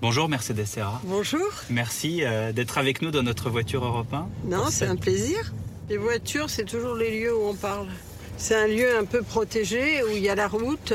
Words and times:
Bonjour 0.00 0.28
Mercedes 0.28 0.64
Serra. 0.64 1.00
Bonjour. 1.02 1.48
Merci 1.70 2.22
euh, 2.22 2.52
d'être 2.52 2.78
avec 2.78 3.02
nous 3.02 3.10
dans 3.10 3.24
notre 3.24 3.50
voiture 3.50 3.84
Europe 3.84 4.14
1. 4.14 4.28
Non, 4.44 4.66
c'est 4.70 4.86
un 4.86 4.94
plaisir. 4.94 5.52
Les 5.88 5.96
voitures, 5.96 6.48
c'est 6.50 6.64
toujours 6.64 6.94
les 6.94 7.18
lieux 7.18 7.36
où 7.36 7.48
on 7.48 7.54
parle. 7.54 7.88
C'est 8.36 8.54
un 8.54 8.68
lieu 8.68 8.96
un 8.96 9.04
peu 9.04 9.22
protégé 9.22 10.04
où 10.04 10.10
il 10.10 10.22
y 10.22 10.28
a 10.28 10.36
la 10.36 10.46
route. 10.46 10.94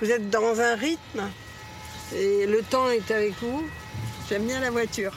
Vous 0.00 0.10
êtes 0.10 0.30
dans 0.30 0.60
un 0.60 0.74
rythme 0.76 1.28
et 2.16 2.46
le 2.46 2.62
temps 2.62 2.88
est 2.88 3.10
avec 3.10 3.34
vous. 3.42 3.64
J'aime 4.30 4.46
bien 4.46 4.60
la 4.60 4.70
voiture. 4.70 5.12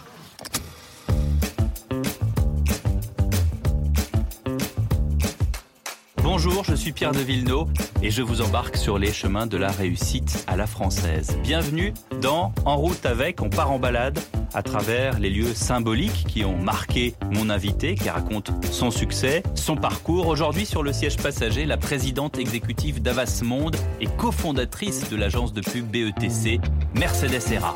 Bonjour, 6.46 6.64
je 6.64 6.76
suis 6.76 6.92
Pierre 6.92 7.12
de 7.12 7.22
Villeneuve 7.22 7.70
et 8.04 8.12
je 8.12 8.22
vous 8.22 8.42
embarque 8.42 8.78
sur 8.78 9.00
les 9.00 9.12
chemins 9.12 9.48
de 9.48 9.58
la 9.58 9.72
réussite 9.72 10.46
à 10.46 10.56
la 10.56 10.68
française. 10.68 11.36
Bienvenue 11.42 11.92
dans 12.22 12.54
En 12.66 12.78
route 12.78 13.04
avec, 13.08 13.42
on 13.42 13.50
part 13.50 13.72
en 13.72 13.80
balade 13.80 14.20
à 14.54 14.62
travers 14.62 15.18
les 15.18 15.32
lieux 15.32 15.56
symboliques 15.56 16.24
qui 16.28 16.46
ont 16.46 16.56
marqué 16.56 17.16
mon 17.32 17.50
invité, 17.50 17.96
qui 17.96 18.12
raconte 18.12 18.52
son 18.72 18.92
succès, 18.92 19.42
son 19.56 19.76
parcours. 19.76 20.28
Aujourd'hui 20.28 20.68
sur 20.68 20.84
le 20.84 20.94
siège 20.94 21.18
passager, 21.18 21.66
la 21.66 21.78
présidente 21.78 22.38
exécutive 22.38 23.02
d'Avas 23.02 23.42
Monde 23.44 23.76
et 24.00 24.06
cofondatrice 24.06 25.10
de 25.10 25.16
l'agence 25.16 25.52
de 25.52 25.62
pub 25.62 25.88
BETC, 25.88 26.60
Mercedes 26.94 27.40
Serra. 27.40 27.76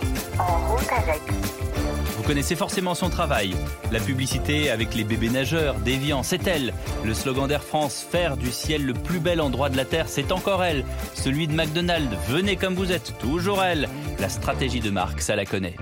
Connaissez 2.30 2.56
forcément 2.56 2.94
son 2.94 3.10
travail. 3.10 3.56
La 3.92 4.00
publicité 4.00 4.70
avec 4.70 4.94
les 4.94 5.04
bébés 5.04 5.32
nageurs, 5.32 5.74
déviants, 5.80 6.22
c'est 6.22 6.46
elle. 6.46 6.76
Le 7.04 7.16
slogan 7.16 7.48
d'Air 7.48 7.64
France, 7.64 8.06
faire 8.08 8.38
du 8.38 8.52
ciel 8.52 8.86
le 8.86 8.94
plus 8.94 9.20
bel 9.20 9.42
endroit 9.42 9.70
de 9.70 9.76
la 9.76 9.84
Terre, 9.84 10.08
c'est 10.08 10.32
encore 10.32 10.64
elle. 10.64 10.86
Celui 11.16 11.48
de 11.48 11.54
McDonald's, 11.54 12.16
venez 12.28 12.56
comme 12.56 12.76
vous 12.76 12.92
êtes, 12.92 13.18
toujours 13.18 13.64
elle. 13.64 13.90
La 14.20 14.30
stratégie 14.30 14.80
de 14.80 14.92
marque, 14.92 15.22
ça 15.22 15.36
la 15.36 15.44
connaît. 15.44 15.76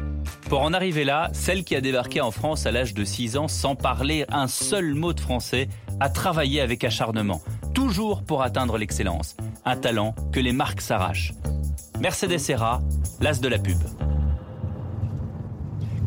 Pour 0.47 0.61
en 0.61 0.71
arriver 0.71 1.03
là, 1.03 1.29
celle 1.33 1.65
qui 1.65 1.75
a 1.75 1.81
débarqué 1.81 2.21
en 2.21 2.31
France 2.31 2.65
à 2.65 2.71
l'âge 2.71 2.93
de 2.93 3.03
6 3.03 3.35
ans 3.35 3.49
sans 3.49 3.75
parler 3.75 4.23
un 4.29 4.47
seul 4.47 4.93
mot 4.93 5.11
de 5.11 5.19
français, 5.19 5.67
a 5.99 6.07
travaillé 6.07 6.61
avec 6.61 6.85
acharnement, 6.85 7.41
toujours 7.73 8.23
pour 8.23 8.41
atteindre 8.41 8.77
l'excellence. 8.77 9.35
Un 9.65 9.75
talent 9.75 10.15
que 10.31 10.39
les 10.39 10.53
marques 10.53 10.79
s'arrachent. 10.79 11.33
Mercedes 11.99 12.37
Serra, 12.37 12.79
l'as 13.19 13.41
de 13.41 13.49
la 13.49 13.59
pub. 13.59 13.79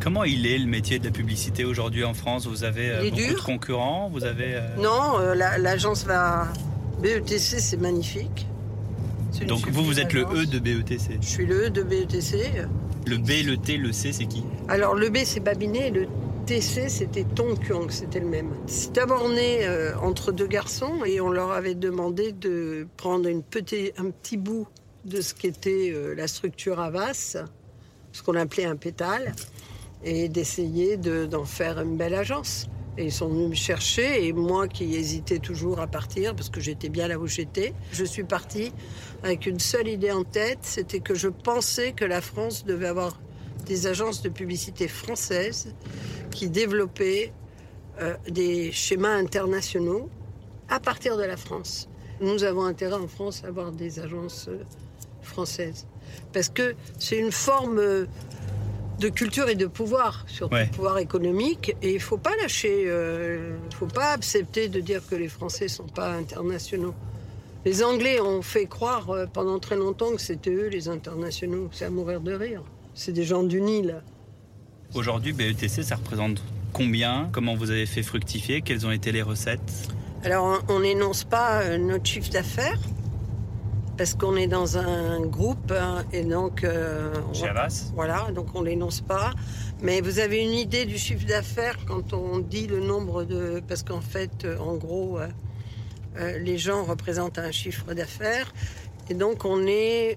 Comment 0.01 0.25
il 0.25 0.47
est 0.47 0.59
le 0.59 0.67
métier 0.67 0.99
de 0.99 1.05
la 1.05 1.11
publicité 1.11 1.65
aujourd'hui 1.65 2.05
en 2.05 2.15
France? 2.15 2.47
Vous 2.47 2.65
avez 2.65 2.91
euh, 2.91 3.01
Il 3.03 3.07
est 3.09 3.11
beaucoup 3.11 3.23
dur. 3.23 3.35
de 3.39 3.45
concurrents 3.45 4.09
Vous 4.13 4.25
avez 4.25 4.55
euh, 4.55 4.77
Non, 4.79 5.19
euh, 5.21 5.35
la- 5.35 5.59
l'agence 5.59 6.05
va. 6.05 6.49
BETC, 7.03 7.61
c'est 7.61 7.77
magnifique. 7.81 8.47
Donc 9.47 9.69
vous 9.69 9.85
vous 9.85 10.01
êtes 10.01 10.13
le. 10.13 10.23
E 10.23 10.45
de 10.47 10.59
BETC. 10.59 11.19
Je 11.21 11.27
suis 11.27 11.47
le 11.47 11.67
E 11.67 11.71
de 11.71 11.83
BETC. 11.83 12.67
Le 13.07 13.17
B, 13.17 13.47
le 13.47 13.57
T, 13.57 13.77
le 13.79 13.93
C, 13.93 14.13
c'est 14.13 14.27
qui? 14.27 14.45
Alors 14.69 14.95
le 14.95 15.09
B 15.09 15.19
c'est 15.25 15.41
Babinet 15.41 15.89
et 15.89 15.91
le 15.91 16.07
TC 16.47 16.89
c'était 16.91 17.25
Tong 17.25 17.59
Kyung, 17.65 17.91
c'était 17.91 18.21
le 18.21 18.27
même. 18.27 18.51
C'est 18.67 18.93
d'abord 18.93 19.29
né 19.31 19.61
euh, 19.67 19.97
entre 20.03 20.33
deux 20.33 20.47
garçons 20.47 21.05
et 21.07 21.21
on 21.21 21.31
leur 21.31 21.53
avait 21.53 21.75
demandé 21.75 22.33
de 22.33 22.87
prendre 22.99 23.29
une 23.29 23.43
petit, 23.43 23.93
un 23.97 24.11
petit 24.11 24.37
bout 24.37 24.67
de 25.07 25.21
ce 25.23 25.33
qu'était 25.33 25.95
la 26.15 26.27
structure 26.29 26.79
Avas, 26.81 27.37
ce 28.13 28.23
qu'on 28.23 28.35
appelait 28.35 28.67
un 28.67 28.77
pétale, 28.77 29.33
et 30.05 30.29
d'essayer 30.29 30.97
de- 30.97 31.27
d'en 31.27 31.45
faire 31.45 31.81
une 31.81 31.97
belle 31.97 32.15
agence. 32.15 32.67
Et 32.99 33.05
ils 33.07 33.13
sont 33.13 33.29
venus 33.29 33.49
me 33.51 33.55
chercher 33.55 34.27
et 34.27 34.33
moi 34.33 34.67
qui 34.69 34.95
hésitais 34.95 35.39
toujours 35.39 35.81
à 35.81 35.87
partir 35.87 36.35
parce 36.35 36.51
que 36.51 36.61
j'étais 36.61 36.89
bien 36.89 37.09
là 37.09 37.19
où 37.19 37.27
j'étais, 37.27 37.73
je 37.93 38.05
suis 38.05 38.25
partie 38.25 38.73
avec 39.23 39.47
une 39.47 39.61
seule 39.61 39.89
idée 39.89 40.11
en 40.11 40.25
tête, 40.25 40.59
c'était 40.63 41.01
que 41.01 41.15
je 41.15 41.29
pensais 41.29 41.93
que 41.93 42.05
la 42.05 42.21
France 42.21 42.65
devait 42.65 42.89
avoir 42.89 43.19
des 43.67 43.87
agences 43.87 44.23
de 44.23 44.29
publicité 44.29 44.89
françaises 44.89 45.75
qui 46.31 46.49
développaient 46.51 47.33
euh, 48.01 48.17
des 48.29 48.73
schémas 48.73 49.15
internationaux 49.17 50.09
à 50.69 50.81
partir 50.81 51.17
de 51.17 51.23
la 51.25 51.37
France. 51.37 51.89
Nous 52.21 52.43
avons 52.45 52.65
intérêt 52.65 52.95
en 53.01 53.09
France 53.09 53.43
à 53.45 53.49
avoir 53.49 53.71
des 53.73 54.01
agences 54.01 54.47
euh, 54.49 54.59
françaises 55.23 55.87
parce 56.33 56.49
que 56.49 56.75
c'est 56.99 57.19
une 57.19 57.33
forme 57.33 57.79
euh, 57.79 58.07
de 59.01 59.09
culture 59.09 59.49
et 59.49 59.55
de 59.57 59.67
pouvoir, 59.67 60.25
surtout 60.29 60.55
Ouais. 60.55 60.67
pouvoir 60.69 60.99
économique, 60.99 61.75
et 61.83 61.93
il 61.95 62.01
faut 62.01 62.19
pas 62.19 62.37
lâcher, 62.41 62.85
il 62.85 63.75
faut 63.77 63.87
pas 63.87 64.13
accepter 64.13 64.69
de 64.69 64.81
dire 64.81 65.03
que 65.09 65.15
les 65.17 65.29
Français 65.29 65.69
sont 65.69 65.87
pas 65.89 66.13
internationaux. 66.13 66.95
Les 67.65 67.83
Anglais 67.85 68.21
ont 68.21 68.41
fait 68.41 68.65
croire 68.67 69.11
euh, 69.11 69.27
pendant 69.27 69.59
très 69.59 69.77
longtemps 69.77 70.13
que 70.15 70.21
c'était 70.23 70.51
eux 70.51 70.69
les 70.69 70.89
internationaux. 70.89 71.69
C'est 71.73 71.85
à 71.85 71.91
mourir 71.91 72.21
de 72.23 72.33
rire. 72.33 72.63
C'est 72.95 73.13
des 73.13 73.25
gens 73.25 73.43
du 73.43 73.61
Nil. 73.61 74.03
Aujourd'hui, 74.95 75.35
BETC, 75.35 75.83
ça 75.83 75.97
représente 75.97 76.43
combien? 76.73 77.29
Comment 77.33 77.55
vous 77.57 77.71
avez 77.71 77.85
fait 77.85 78.03
fructifier? 78.03 78.63
Quelles 78.63 78.87
ont 78.87 78.91
été 78.91 79.13
les 79.13 79.21
recettes? 79.21 79.89
Alors, 80.25 80.63
on 80.69 80.75
on 80.77 80.81
n'énonce 80.81 81.25
pas 81.25 81.61
euh, 81.63 81.77
notre 81.77 82.07
chiffre 82.07 82.31
d'affaires 82.31 82.79
parce 84.01 84.15
qu'on 84.15 84.35
est 84.35 84.47
dans 84.47 84.79
un 84.79 85.21
groupe 85.21 85.71
hein, 85.79 86.05
et 86.11 86.23
donc. 86.25 86.65
euh, 86.65 87.13
on- 87.29 87.35
Voilà, 87.95 88.29
donc 88.35 88.47
on 88.55 88.63
l'énonce 88.63 89.03
pas. 89.03 89.35
Mais 89.83 90.01
vous 90.01 90.21
avez 90.21 90.39
une 90.43 90.55
idée 90.55 90.87
du 90.87 90.97
chiffre 90.97 91.27
d'affaires 91.27 91.77
quand 91.87 92.15
on 92.15 92.39
dit 92.39 92.67
le 92.67 92.81
nombre 92.81 93.25
de. 93.25 93.61
Parce 93.69 93.83
qu'en 93.83 94.01
fait, 94.01 94.47
euh, 94.47 94.57
en 94.59 94.77
gros, 94.77 95.19
euh, 96.17 96.39
les 96.39 96.57
gens 96.57 96.83
représentent 96.85 97.39
un 97.39 97.51
chiffre 97.53 97.93
d'affaires. 97.93 98.55
Et 99.11 99.15
donc 99.15 99.45
on 99.45 99.67
est, 99.67 100.17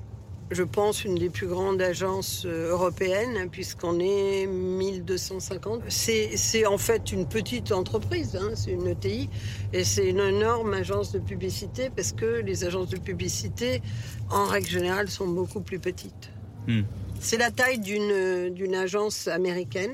je 0.54 0.64
pense, 0.64 1.04
une 1.04 1.16
des 1.16 1.30
plus 1.30 1.48
grandes 1.48 1.82
agences 1.82 2.44
euh, 2.46 2.72
européennes, 2.72 3.50
puisqu'on 3.52 4.00
est 4.00 4.48
1250. 4.48 5.82
C'est 5.90 6.66
en 6.66 6.78
fait 6.78 7.12
une 7.12 7.26
petite 7.28 7.72
entreprise, 7.72 8.36
hein, 8.36 8.52
c'est 8.56 8.72
une 8.72 8.88
ETI. 8.88 9.30
Et 9.74 9.84
c'est 9.84 10.10
une 10.10 10.20
énorme 10.20 10.74
agence 10.74 11.12
de 11.12 11.20
publicité, 11.20 11.90
parce 11.96 12.12
que 12.12 12.42
les 12.42 12.64
agences 12.64 12.90
de 12.90 12.98
publicité, 12.98 13.82
en 14.30 14.46
règle 14.46 14.68
générale, 14.68 15.10
sont 15.10 15.28
beaucoup 15.28 15.62
plus 15.62 15.80
petites. 15.80 16.32
Hmm. 16.68 16.82
C'est 17.20 17.38
la 17.38 17.52
taille 17.52 17.80
d'une 17.80 18.54
d'une 18.54 18.76
agence 18.76 19.28
américaine. 19.28 19.94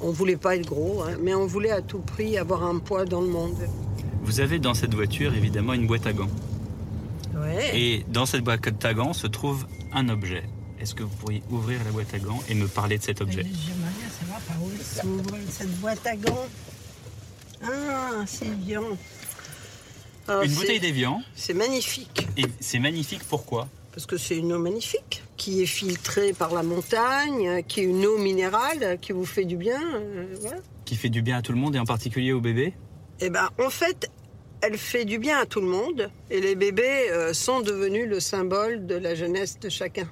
On 0.00 0.10
voulait 0.10 0.36
pas 0.36 0.56
être 0.56 0.66
gros, 0.66 1.02
hein, 1.02 1.16
mais 1.20 1.34
on 1.34 1.46
voulait 1.46 1.70
à 1.70 1.82
tout 1.82 2.00
prix 2.00 2.36
avoir 2.36 2.64
un 2.64 2.78
poids 2.78 3.04
dans 3.04 3.20
le 3.20 3.28
monde. 3.28 3.68
Vous 4.22 4.40
avez 4.40 4.58
dans 4.58 4.74
cette 4.74 4.94
voiture 4.94 5.34
évidemment 5.34 5.72
une 5.72 5.86
boîte 5.86 6.06
à 6.06 6.12
gants. 6.12 6.30
Ouais. 7.54 7.78
Et 7.78 8.04
dans 8.08 8.26
cette 8.26 8.42
boîte 8.42 8.84
à 8.84 8.94
gants 8.94 9.12
se 9.12 9.26
trouve 9.26 9.66
un 9.92 10.08
objet. 10.08 10.44
Est-ce 10.80 10.94
que 10.94 11.02
vous 11.02 11.14
pourriez 11.16 11.42
ouvrir 11.50 11.78
la 11.84 11.90
boîte 11.92 12.12
à 12.14 12.18
gants 12.18 12.42
et 12.48 12.54
me 12.54 12.66
parler 12.66 12.98
de 12.98 13.02
cet 13.02 13.20
objet 13.20 13.42
J'aimerais 13.42 13.92
bien 13.98 14.08
savoir 14.20 14.40
par 14.40 14.62
où 14.62 14.70
s'ouvre 14.82 15.36
cette 15.48 15.80
boîte 15.80 16.06
à 16.06 16.16
gants. 16.16 16.46
Ah, 17.62 18.24
c'est 18.26 18.54
bien. 18.58 18.82
Alors, 20.28 20.42
Une 20.42 20.52
bouteille 20.52 20.80
d'évian. 20.80 21.22
C'est 21.34 21.54
magnifique, 21.54 22.26
Et 22.36 22.44
c'est 22.60 22.78
magnifique, 22.78 23.22
pourquoi 23.28 23.68
parce 23.92 24.06
que 24.06 24.16
c'est 24.18 24.36
une 24.36 24.52
eau 24.52 24.58
magnifique, 24.58 25.22
qui 25.36 25.62
est 25.62 25.66
filtrée 25.66 26.32
par 26.32 26.52
la 26.52 26.64
montagne, 26.64 27.62
qui 27.68 27.78
est 27.78 27.84
une 27.84 28.04
eau 28.04 28.18
minérale, 28.18 28.98
qui 29.00 29.12
vous 29.12 29.24
fait 29.24 29.44
du 29.44 29.56
bien. 29.56 29.80
euh, 29.94 30.34
voilà. 30.40 30.56
Qui 30.84 30.96
fait 30.96 31.10
du 31.10 31.22
bien 31.22 31.36
à 31.38 31.42
tout 31.42 31.52
le 31.52 31.58
monde 31.58 31.76
et 31.76 31.78
en 31.78 31.84
particulier 31.84 32.32
aux 32.32 32.40
bébés 32.40 32.74
Eh 33.20 33.30
ben, 33.30 33.48
en 33.64 33.70
fait, 33.70 34.10
elle 34.66 34.78
fait 34.78 35.04
du 35.04 35.18
bien 35.18 35.38
à 35.38 35.46
tout 35.46 35.60
le 35.60 35.66
monde. 35.66 36.10
Et 36.30 36.40
les 36.40 36.54
bébés 36.54 37.10
euh, 37.10 37.32
sont 37.32 37.60
devenus 37.60 38.08
le 38.08 38.20
symbole 38.20 38.86
de 38.86 38.94
la 38.96 39.14
jeunesse 39.14 39.58
de 39.60 39.68
chacun. 39.68 40.08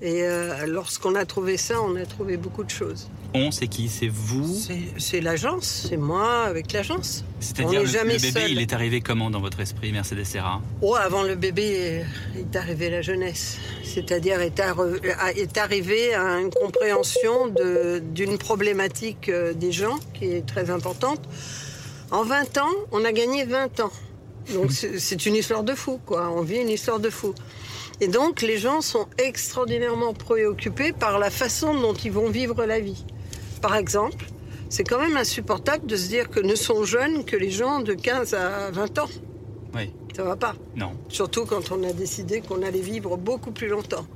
Et 0.00 0.22
euh, 0.24 0.66
lorsqu'on 0.66 1.14
a 1.14 1.24
trouvé 1.24 1.56
ça, 1.56 1.80
on 1.80 1.94
a 1.94 2.04
trouvé 2.04 2.36
beaucoup 2.36 2.64
de 2.64 2.70
choses. 2.70 3.08
On, 3.34 3.50
c'est 3.52 3.68
qui? 3.68 3.88
C'est 3.88 4.08
vous? 4.08 4.52
C'est- 4.98 5.20
l'agence, 5.20 5.86
c'est 5.88 5.96
moi 5.96 6.42
avec 6.42 6.72
l'agence. 6.72 7.24
C'est-à-dire 7.40 7.80
le, 7.82 7.86
jamais 7.86 8.14
le 8.14 8.20
bébé, 8.20 8.40
seul. 8.40 8.50
il 8.50 8.60
est 8.60 8.72
arrivé 8.72 9.00
comment 9.00 9.30
dans 9.30 9.40
votre 9.40 9.60
esprit, 9.60 9.92
Mercedes 9.92 10.24
Serra? 10.24 10.60
Oh, 10.82 10.96
avant 10.96 11.22
le 11.22 11.36
bébé 11.36 12.02
euh, 12.36 12.40
est 12.40 12.56
arrivée 12.56 12.90
la 12.90 13.00
jeunesse. 13.00 13.58
C'est-à-dire 13.84 14.40
est, 14.40 14.58
arri- 14.58 15.00
est 15.36 15.56
arrivée 15.56 16.14
à 16.14 16.40
une 16.40 16.50
compréhension 16.50 17.54
d'une 18.02 18.38
problématique 18.38 19.28
euh, 19.28 19.52
des 19.54 19.70
gens 19.72 19.98
qui 20.14 20.26
est 20.26 20.44
très 20.46 20.68
importante. 20.70 21.20
En 22.12 22.24
20 22.24 22.58
ans, 22.58 22.68
on 22.92 23.06
a 23.06 23.12
gagné 23.12 23.46
20 23.46 23.80
ans. 23.80 23.90
Donc 24.52 24.70
c'est 24.70 25.24
une 25.24 25.34
histoire 25.34 25.64
de 25.64 25.74
fou, 25.74 25.98
quoi. 26.04 26.30
On 26.30 26.42
vit 26.42 26.58
une 26.58 26.68
histoire 26.68 27.00
de 27.00 27.08
fou. 27.08 27.34
Et 28.02 28.08
donc 28.08 28.42
les 28.42 28.58
gens 28.58 28.82
sont 28.82 29.06
extraordinairement 29.16 30.12
préoccupés 30.12 30.92
par 30.92 31.18
la 31.18 31.30
façon 31.30 31.72
dont 31.74 31.94
ils 31.94 32.12
vont 32.12 32.28
vivre 32.28 32.66
la 32.66 32.80
vie. 32.80 33.06
Par 33.62 33.76
exemple, 33.76 34.26
c'est 34.68 34.84
quand 34.84 34.98
même 34.98 35.16
insupportable 35.16 35.86
de 35.86 35.96
se 35.96 36.08
dire 36.08 36.28
que 36.28 36.40
ne 36.40 36.54
sont 36.54 36.84
jeunes 36.84 37.24
que 37.24 37.34
les 37.34 37.50
gens 37.50 37.80
de 37.80 37.94
15 37.94 38.34
à 38.34 38.70
20 38.72 38.98
ans. 38.98 39.08
Oui. 39.74 39.90
Ça 40.14 40.22
va 40.22 40.36
pas. 40.36 40.54
Non. 40.76 40.92
Surtout 41.08 41.46
quand 41.46 41.72
on 41.72 41.82
a 41.82 41.94
décidé 41.94 42.42
qu'on 42.42 42.60
allait 42.60 42.80
vivre 42.80 43.16
beaucoup 43.16 43.52
plus 43.52 43.68
longtemps. 43.68 44.06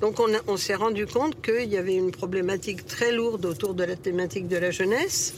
Donc 0.00 0.20
on, 0.20 0.28
on 0.46 0.56
s'est 0.56 0.76
rendu 0.76 1.04
compte 1.04 1.42
qu'il 1.42 1.68
y 1.68 1.76
avait 1.76 1.96
une 1.96 2.12
problématique 2.12 2.86
très 2.86 3.10
lourde 3.10 3.44
autour 3.44 3.74
de 3.74 3.82
la 3.82 3.96
thématique 3.96 4.46
de 4.46 4.56
la 4.56 4.70
jeunesse 4.70 5.34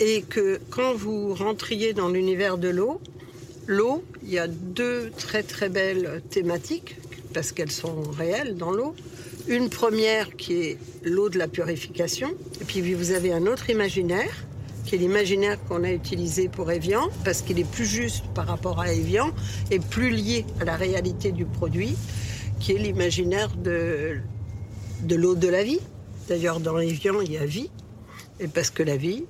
et 0.00 0.22
que 0.22 0.60
quand 0.70 0.94
vous 0.94 1.34
rentriez 1.34 1.92
dans 1.92 2.08
l'univers 2.08 2.58
de 2.58 2.68
l'eau, 2.68 3.00
l'eau, 3.66 4.02
il 4.22 4.30
y 4.30 4.38
a 4.38 4.48
deux 4.48 5.10
très 5.16 5.42
très 5.42 5.68
belles 5.68 6.22
thématiques 6.30 6.96
parce 7.34 7.52
qu'elles 7.52 7.70
sont 7.70 8.02
réelles 8.02 8.56
dans 8.56 8.70
l'eau. 8.70 8.94
Une 9.46 9.70
première 9.70 10.36
qui 10.36 10.54
est 10.54 10.78
l'eau 11.04 11.28
de 11.28 11.38
la 11.38 11.48
purification. 11.48 12.30
Et 12.60 12.64
puis 12.64 12.94
vous 12.94 13.12
avez 13.12 13.32
un 13.32 13.46
autre 13.46 13.70
imaginaire, 13.70 14.46
qui 14.84 14.94
est 14.94 14.98
l'imaginaire 14.98 15.58
qu'on 15.68 15.84
a 15.84 15.92
utilisé 15.92 16.48
pour 16.48 16.70
Evian, 16.70 17.08
parce 17.24 17.42
qu'il 17.42 17.58
est 17.58 17.70
plus 17.70 17.86
juste 17.86 18.24
par 18.34 18.46
rapport 18.46 18.80
à 18.80 18.92
Evian 18.92 19.30
et 19.70 19.78
plus 19.78 20.10
lié 20.10 20.44
à 20.60 20.64
la 20.64 20.76
réalité 20.76 21.32
du 21.32 21.44
produit, 21.44 21.96
qui 22.60 22.72
est 22.72 22.78
l'imaginaire 22.78 23.54
de, 23.56 24.18
l'eau 25.08 25.34
de 25.34 25.48
la 25.48 25.62
vie. 25.62 25.80
D'ailleurs, 26.28 26.60
dans 26.60 26.78
Evian, 26.78 27.20
il 27.20 27.32
y 27.32 27.38
a 27.38 27.46
vie, 27.46 27.70
et 28.40 28.48
parce 28.48 28.70
que 28.70 28.82
la 28.82 28.96
vie, 28.96 29.24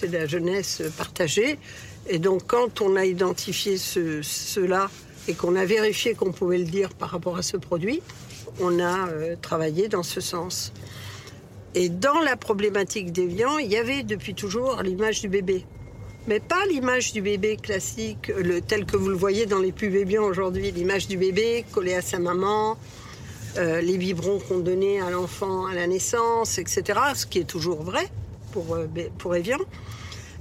c'est 0.00 0.12
la 0.12 0.26
jeunesse 0.26 0.82
partagée. 0.96 1.58
Et 2.08 2.18
donc, 2.18 2.46
quand 2.46 2.80
on 2.80 2.96
a 2.96 3.04
identifié 3.04 3.76
ce, 3.76 4.22
cela 4.22 4.90
et 5.28 5.34
qu'on 5.34 5.56
a 5.56 5.64
vérifié 5.64 6.14
qu'on 6.14 6.32
pouvait 6.32 6.58
le 6.58 6.64
dire 6.64 6.90
par 6.94 7.10
rapport 7.10 7.36
à 7.36 7.42
ce 7.42 7.56
produit, 7.58 8.00
on 8.60 8.78
a 8.78 9.08
euh, 9.08 9.36
travaillé 9.40 9.88
dans 9.88 10.02
ce 10.02 10.20
sens. 10.20 10.72
Et 11.74 11.88
dans 11.88 12.18
la 12.20 12.36
problématique 12.36 13.12
des 13.12 13.26
viands, 13.26 13.58
il 13.58 13.70
y 13.70 13.76
avait 13.76 14.02
depuis 14.02 14.34
toujours 14.34 14.82
l'image 14.82 15.20
du 15.20 15.28
bébé. 15.28 15.66
Mais 16.26 16.40
pas 16.40 16.64
l'image 16.70 17.12
du 17.12 17.22
bébé 17.22 17.56
classique, 17.56 18.32
tel 18.66 18.86
que 18.86 18.96
vous 18.96 19.08
le 19.08 19.16
voyez 19.16 19.46
dans 19.46 19.58
les 19.58 19.72
pubs 19.72 19.94
Evian 19.94 20.24
aujourd'hui, 20.24 20.70
l'image 20.70 21.08
du 21.08 21.16
bébé 21.16 21.64
collé 21.72 21.94
à 21.94 22.02
sa 22.02 22.18
maman, 22.18 22.76
euh, 23.56 23.80
les 23.80 23.98
biberons 23.98 24.38
qu'on 24.40 24.58
donnait 24.58 25.00
à 25.00 25.10
l'enfant 25.10 25.66
à 25.66 25.74
la 25.74 25.86
naissance, 25.86 26.58
etc. 26.58 26.98
Ce 27.14 27.26
qui 27.26 27.38
est 27.38 27.48
toujours 27.48 27.82
vrai 27.82 28.08
pour, 28.52 28.74
euh, 28.74 28.86
pour 29.18 29.34
Evian. 29.34 29.58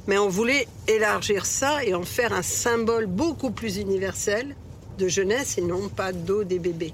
Mais 0.07 0.17
on 0.17 0.29
voulait 0.29 0.67
élargir 0.87 1.45
ça 1.45 1.83
et 1.83 1.93
en 1.93 2.03
faire 2.03 2.33
un 2.33 2.41
symbole 2.41 3.05
beaucoup 3.05 3.51
plus 3.51 3.77
universel 3.77 4.55
de 4.97 5.07
jeunesse 5.07 5.57
et 5.57 5.61
non 5.61 5.89
pas 5.89 6.11
d'eau 6.11 6.43
des 6.43 6.59
bébés. 6.59 6.93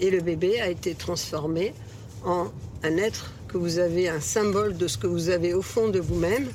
Et 0.00 0.10
le 0.10 0.20
bébé 0.20 0.60
a 0.60 0.68
été 0.68 0.94
transformé 0.94 1.74
en 2.24 2.50
un 2.82 2.96
être 2.96 3.32
que 3.48 3.58
vous 3.58 3.78
avez, 3.78 4.08
un 4.08 4.20
symbole 4.20 4.76
de 4.76 4.86
ce 4.86 4.96
que 4.98 5.06
vous 5.06 5.28
avez 5.28 5.54
au 5.54 5.62
fond 5.62 5.88
de 5.88 5.98
vous-même 5.98 6.48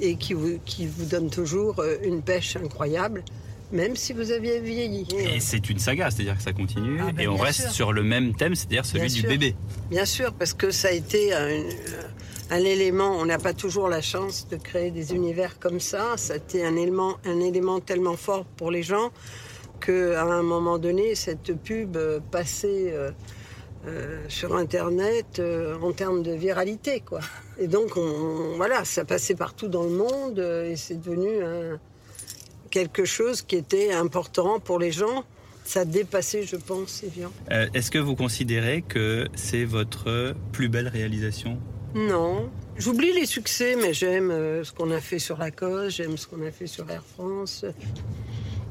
et 0.00 0.16
qui 0.16 0.34
vous, 0.34 0.58
qui 0.64 0.86
vous 0.86 1.04
donne 1.04 1.30
toujours 1.30 1.78
euh, 1.80 1.96
une 2.02 2.22
pêche 2.22 2.56
incroyable 2.56 3.22
même 3.72 3.96
si 3.96 4.12
vous 4.12 4.30
aviez 4.32 4.60
vieilli. 4.60 5.06
Et 5.16 5.40
c'est 5.40 5.70
une 5.70 5.78
saga, 5.78 6.10
c'est-à-dire 6.10 6.36
que 6.36 6.42
ça 6.42 6.52
continue, 6.52 6.98
ah, 7.00 7.12
ben, 7.12 7.22
et 7.22 7.28
on 7.28 7.36
reste 7.36 7.70
sur 7.70 7.92
le 7.92 8.02
même 8.02 8.34
thème, 8.34 8.54
c'est-à-dire 8.54 8.84
celui 8.84 9.08
du 9.10 9.22
bébé. 9.22 9.54
Bien 9.90 10.04
sûr, 10.04 10.32
parce 10.32 10.54
que 10.54 10.70
ça 10.70 10.88
a 10.88 10.92
été 10.92 11.32
un, 11.32 11.62
un 12.50 12.64
élément, 12.64 13.12
on 13.12 13.26
n'a 13.26 13.38
pas 13.38 13.52
toujours 13.52 13.88
la 13.88 14.00
chance 14.00 14.48
de 14.48 14.56
créer 14.56 14.90
des 14.90 15.14
univers 15.14 15.58
comme 15.58 15.78
ça, 15.78 16.16
été 16.34 16.64
un 16.64 16.76
élément, 16.76 17.16
un 17.24 17.40
élément 17.40 17.80
tellement 17.80 18.16
fort 18.16 18.44
pour 18.44 18.70
les 18.70 18.82
gens 18.82 19.10
qu'à 19.80 20.22
un 20.22 20.42
moment 20.42 20.78
donné, 20.78 21.14
cette 21.14 21.54
pub 21.54 21.96
passait 22.30 22.92
euh, 22.92 23.10
euh, 23.86 24.22
sur 24.28 24.54
Internet 24.56 25.38
euh, 25.38 25.76
en 25.80 25.92
termes 25.92 26.22
de 26.22 26.32
viralité. 26.32 27.00
Quoi. 27.00 27.20
Et 27.58 27.66
donc, 27.66 27.96
on, 27.96 28.56
voilà, 28.56 28.84
ça 28.84 29.04
passait 29.04 29.34
partout 29.34 29.68
dans 29.68 29.84
le 29.84 29.90
monde 29.90 30.38
et 30.38 30.76
c'est 30.76 31.00
devenu 31.00 31.28
quelque 32.70 33.04
chose 33.04 33.42
qui 33.42 33.56
était 33.56 33.92
important 33.92 34.60
pour 34.60 34.78
les 34.78 34.92
gens. 34.92 35.24
Ça 35.64 35.80
a 35.80 35.84
dépassé, 35.84 36.42
je 36.42 36.56
pense, 36.56 37.04
Evian. 37.04 37.30
Est-ce 37.48 37.90
que 37.90 37.98
vous 37.98 38.16
considérez 38.16 38.82
que 38.82 39.28
c'est 39.34 39.64
votre 39.64 40.34
plus 40.52 40.68
belle 40.68 40.88
réalisation? 40.88 41.58
Non. 41.94 42.50
J'oublie 42.76 43.12
les 43.12 43.26
succès, 43.26 43.76
mais 43.76 43.92
j'aime 43.92 44.30
ce 44.64 44.72
qu'on 44.72 44.90
a 44.90 45.00
fait 45.00 45.18
sur 45.18 45.38
la 45.38 45.46
Lacoste, 45.46 45.96
j'aime 45.96 46.16
ce 46.16 46.26
qu'on 46.26 46.44
a 46.46 46.50
fait 46.50 46.66
sur 46.66 46.88
Air 46.90 47.02
France. 47.04 47.64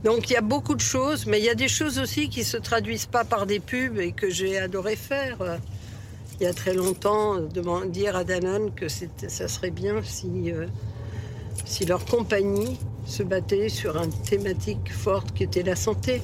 Donc 0.03 0.29
il 0.29 0.33
y 0.33 0.37
a 0.37 0.41
beaucoup 0.41 0.75
de 0.75 0.81
choses, 0.81 1.25
mais 1.25 1.39
il 1.39 1.45
y 1.45 1.49
a 1.49 1.55
des 1.55 1.67
choses 1.67 1.99
aussi 1.99 2.29
qui 2.29 2.43
se 2.43 2.55
traduisent 2.55 3.05
pas 3.05 3.25
par 3.25 3.45
des 3.45 3.59
pubs 3.59 3.99
et 3.99 4.13
que 4.13 4.29
j'ai 4.29 4.57
adoré 4.57 4.95
faire. 4.95 5.59
Il 6.39 6.45
y 6.45 6.47
a 6.47 6.53
très 6.53 6.73
longtemps, 6.73 7.35
de 7.39 7.87
dire 7.87 8.15
à 8.15 8.23
Danone 8.23 8.73
que 8.73 8.87
ça 8.87 9.47
serait 9.49 9.71
bien 9.71 10.01
si, 10.03 10.53
euh, 10.53 10.67
si 11.65 11.85
leur 11.85 12.05
compagnie 12.05 12.79
se 13.05 13.23
battait 13.23 13.67
sur 13.67 13.97
une 13.97 14.13
thématique 14.23 14.93
forte 14.93 15.33
qui 15.33 15.43
était 15.43 15.63
la 15.63 15.75
santé. 15.75 16.21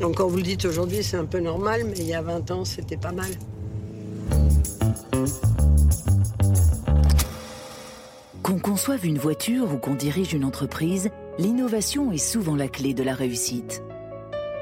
Donc 0.00 0.16
quand 0.18 0.28
vous 0.28 0.36
le 0.36 0.42
dites 0.42 0.66
aujourd'hui, 0.66 1.02
c'est 1.02 1.16
un 1.16 1.24
peu 1.24 1.40
normal, 1.40 1.84
mais 1.86 1.96
il 1.96 2.06
y 2.06 2.14
a 2.14 2.20
20 2.20 2.50
ans, 2.50 2.64
c'était 2.66 2.98
pas 2.98 3.12
mal. 3.12 3.30
Conçoive 8.68 9.06
une 9.06 9.16
voiture 9.16 9.72
ou 9.72 9.78
qu'on 9.78 9.94
dirige 9.94 10.34
une 10.34 10.44
entreprise, 10.44 11.08
l'innovation 11.38 12.12
est 12.12 12.18
souvent 12.18 12.54
la 12.54 12.68
clé 12.68 12.92
de 12.92 13.02
la 13.02 13.14
réussite. 13.14 13.82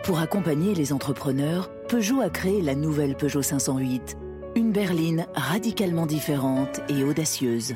Pour 0.05 0.21
accompagner 0.21 0.77
les 0.77 0.93
entrepreneurs, 0.93 1.69
Peugeot 1.89 2.21
a 2.21 2.31
créé 2.31 2.63
la 2.63 2.77
nouvelle 2.77 3.17
Peugeot 3.17 3.43
508, 3.43 4.17
une 4.55 4.71
berline 4.71 5.27
radicalement 5.35 6.07
différente 6.07 6.83
et 6.89 7.03
audacieuse. 7.03 7.75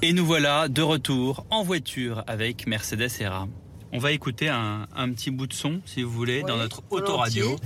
Et 0.00 0.12
nous 0.12 0.24
voilà 0.24 0.68
de 0.68 0.82
retour 0.82 1.44
en 1.50 1.64
voiture 1.64 2.22
avec 2.28 2.68
Mercedes 2.68 3.10
ERA. 3.18 3.48
On 3.94 3.98
va 3.98 4.12
écouter 4.12 4.48
un, 4.48 4.86
petit 5.10 5.30
bout 5.30 5.46
de 5.46 5.52
son, 5.52 5.82
si 5.84 6.02
vous 6.02 6.10
voulez, 6.10 6.42
dans 6.42 6.56
notre 6.56 6.82
autoradio. 6.88 7.56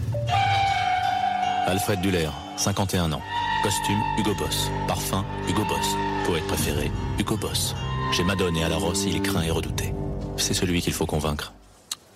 Alfred 1.67 2.01
Duller, 2.01 2.29
51 2.57 3.13
ans. 3.13 3.23
Costume, 3.63 4.01
Hugo 4.19 4.35
Boss. 4.35 4.69
Parfum, 4.89 5.25
Hugo 5.49 5.63
Boss. 5.65 5.87
Poète 6.27 6.45
préféré, 6.49 6.91
Hugo 7.21 7.37
Boss. 7.37 7.77
Chez 8.13 8.25
Madone 8.25 8.57
et 8.57 8.65
à 8.65 8.69
la 8.69 8.77
Rosse, 8.77 9.05
il 9.07 9.15
est 9.15 9.21
craint 9.21 9.43
et 9.43 9.53
redouté. 9.53 9.95
C'est 10.37 10.53
celui 10.53 10.83
qu'il 10.83 10.93
faut 10.93 11.07
convaincre. 11.07 11.53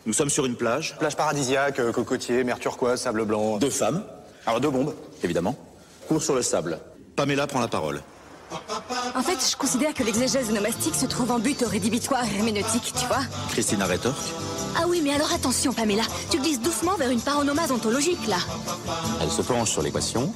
Nous 0.06 0.12
sommes 0.12 0.30
sur 0.30 0.44
une 0.44 0.56
plage. 0.56 0.96
Plage 0.98 1.16
paradisiaque, 1.16 1.78
euh, 1.78 1.92
cocotier, 1.92 2.42
mer 2.42 2.58
turquoise, 2.58 3.00
sable 3.00 3.24
blanc. 3.24 3.58
Deux 3.58 3.70
femmes. 3.70 4.02
Alors 4.44 4.60
deux 4.60 4.70
bombes, 4.70 4.94
évidemment. 5.22 5.56
Cours 6.08 6.22
sur 6.22 6.34
le 6.34 6.42
sable. 6.42 6.80
Pamela 7.14 7.46
prend 7.46 7.60
la 7.60 7.68
parole. 7.68 8.02
En 9.14 9.22
fait, 9.22 9.38
je 9.50 9.56
considère 9.56 9.94
que 9.94 10.02
l'exégèse 10.02 10.50
nomastique 10.50 10.94
se 10.94 11.06
trouve 11.06 11.30
en 11.30 11.38
but 11.38 11.62
au 11.62 11.68
rédhibitoire 11.68 12.24
herméneutique, 12.24 12.92
tu 12.98 13.06
vois. 13.06 13.22
Christina 13.50 13.86
rétorque. 13.86 14.16
Ah 14.76 14.84
oui, 14.88 15.00
mais 15.02 15.12
alors 15.12 15.32
attention, 15.32 15.72
Pamela. 15.72 16.02
Tu 16.30 16.38
glisses 16.38 16.60
doucement 16.60 16.94
vers 16.96 17.10
une 17.10 17.20
paronomase 17.20 17.72
ontologique, 17.72 18.26
là. 18.28 18.38
Elle 19.20 19.30
se 19.30 19.42
penche 19.42 19.70
sur 19.70 19.82
l'équation. 19.82 20.32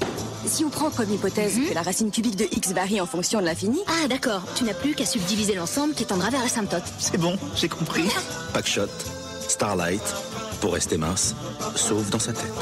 Si 0.47 0.65
on 0.65 0.71
prend 0.71 0.91
comme 0.91 1.13
hypothèse 1.13 1.57
mhm. 1.57 1.69
que 1.69 1.75
la 1.75 1.83
racine 1.83 2.11
cubique 2.11 2.37
de 2.37 2.45
x 2.51 2.73
varie 2.73 3.01
en 3.01 3.07
fonction 3.07 3.41
de 3.41 3.47
l'infini... 3.47 3.81
Ah, 3.87 4.09
d'accord. 4.09 4.43
Tu 4.57 4.65
n'as 4.65 4.75
plus 4.75 4.95
qu'à 4.95 5.07
subdiviser 5.07 5.55
l'ensemble 5.55 5.95
qui 5.95 6.05
tendra 6.05 6.31
vers 6.31 6.43
l'asymptote. 6.43 6.85
C'est 6.99 7.19
bon, 7.19 7.39
j'ai 7.57 7.69
compris. 7.69 8.05
Packshot, 8.53 8.89
Starlight, 9.49 10.03
pour 10.61 10.75
rester 10.75 10.97
mince, 10.97 11.35
sauf 11.77 12.11
dans 12.11 12.19
sa 12.19 12.33
tête. 12.33 12.53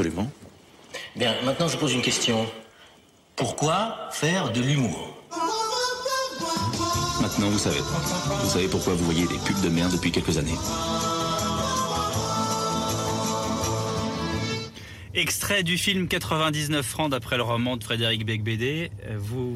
Absolument. 0.00 0.30
Bien, 1.14 1.34
maintenant 1.44 1.68
je 1.68 1.76
pose 1.76 1.92
une 1.92 2.00
question. 2.00 2.46
Pourquoi 3.36 4.08
faire 4.12 4.50
de 4.50 4.62
l'humour 4.62 5.14
Maintenant 7.20 7.50
vous 7.50 7.58
savez. 7.58 7.80
Vous 7.80 8.48
savez 8.48 8.68
pourquoi 8.68 8.94
vous 8.94 9.04
voyez 9.04 9.26
des 9.26 9.36
pubs 9.36 9.60
de 9.60 9.68
merde 9.68 9.92
depuis 9.92 10.10
quelques 10.10 10.38
années. 10.38 10.56
Extrait 15.12 15.62
du 15.64 15.76
film 15.76 16.08
99 16.08 16.86
francs 16.86 17.10
d'après 17.10 17.36
le 17.36 17.42
roman 17.42 17.76
de 17.76 17.84
Frédéric 17.84 18.24
Becbédé. 18.24 18.90
Euh, 19.04 19.16
vous, 19.18 19.54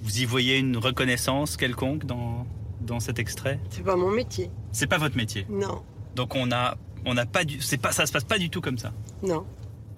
vous 0.00 0.18
y 0.20 0.24
voyez 0.24 0.56
une 0.56 0.78
reconnaissance 0.78 1.58
quelconque 1.58 2.06
dans, 2.06 2.46
dans 2.80 3.00
cet 3.00 3.18
extrait? 3.18 3.60
C'est 3.68 3.84
pas 3.84 3.96
mon 3.96 4.10
métier. 4.10 4.50
C'est 4.72 4.86
pas 4.86 4.96
votre 4.96 5.18
métier? 5.18 5.44
Non. 5.50 5.82
Donc 6.14 6.34
on 6.34 6.50
a, 6.50 6.78
on 7.04 7.12
n'a 7.12 7.26
pas 7.26 7.44
du, 7.44 7.60
c'est 7.60 7.76
pas, 7.76 7.92
ça 7.92 8.06
se 8.06 8.12
passe 8.12 8.24
pas 8.24 8.38
du 8.38 8.48
tout 8.48 8.62
comme 8.62 8.78
ça? 8.78 8.92
Non. 9.22 9.44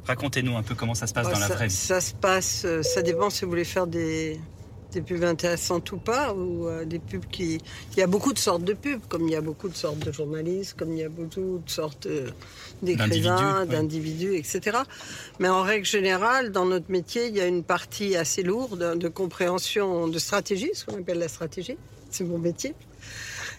Racontez-nous 0.09 0.57
un 0.57 0.62
peu 0.62 0.75
comment 0.75 0.95
ça 0.95 1.07
se 1.07 1.12
passe 1.12 1.29
dans 1.29 1.38
la 1.38 1.49
vraie 1.49 1.69
vie. 1.69 1.75
Ça 1.75 2.00
se 2.00 2.15
passe, 2.15 2.62
euh, 2.65 2.83
ça 2.83 3.03
dépend 3.03 3.29
si 3.29 3.45
vous 3.45 3.50
voulez 3.50 3.65
faire 3.65 3.87
des, 3.87 4.41
des 4.93 5.03
pubs 5.03 5.23
intéressantes 5.23 5.93
ou 5.93 5.99
pas, 5.99 6.33
ou 6.33 6.67
euh, 6.67 6.87
des 6.87 6.99
pubs 6.99 7.27
qui... 7.27 7.59
Il 7.93 7.99
y 7.99 8.03
a 8.03 8.07
beaucoup 8.07 8.33
de 8.33 8.38
sortes 8.38 8.65
de 8.65 8.73
pubs, 8.73 9.03
comme 9.11 9.29
il 9.29 9.33
y 9.33 9.37
a 9.37 9.43
beaucoup 9.43 9.69
de 9.69 9.77
sortes 9.77 9.99
de 9.99 10.11
journalistes, 10.11 10.75
comme 10.79 10.93
il 10.93 11.00
y 11.00 11.05
a 11.05 11.11
beaucoup 11.11 11.61
de 11.62 11.71
sortes 11.71 12.07
euh, 12.07 12.31
d'écrivains, 12.81 13.67
d'individus, 13.67 14.35
etc. 14.35 14.79
Mais 15.41 15.49
en 15.49 15.61
règle 15.61 15.85
générale, 15.85 16.53
dans 16.53 16.65
notre 16.65 16.91
métier, 16.91 17.27
il 17.27 17.37
y 17.37 17.43
a 17.43 17.47
une 17.47 17.62
partie 17.62 18.17
assez 18.17 18.43
lourde 18.43 18.97
de 18.97 19.09
compréhension 19.09 20.09
de 20.09 20.19
stratégie, 20.19 20.71
ce 20.73 20.87
qu'on 20.87 21.00
appelle 21.00 21.19
la 21.19 21.29
stratégie. 21.29 21.77
C'est 22.11 22.25
mon 22.25 22.38
métier. 22.38 22.75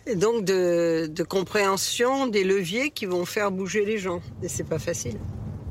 Et 0.07 0.15
donc 0.15 0.45
de, 0.45 1.05
de 1.05 1.23
compréhension 1.23 2.25
des 2.25 2.43
leviers 2.43 2.89
qui 2.89 3.05
vont 3.05 3.25
faire 3.25 3.51
bouger 3.51 3.85
les 3.85 3.99
gens. 3.99 4.21
Et 4.41 4.47
c'est 4.47 4.63
pas 4.63 4.79
facile. 4.79 5.19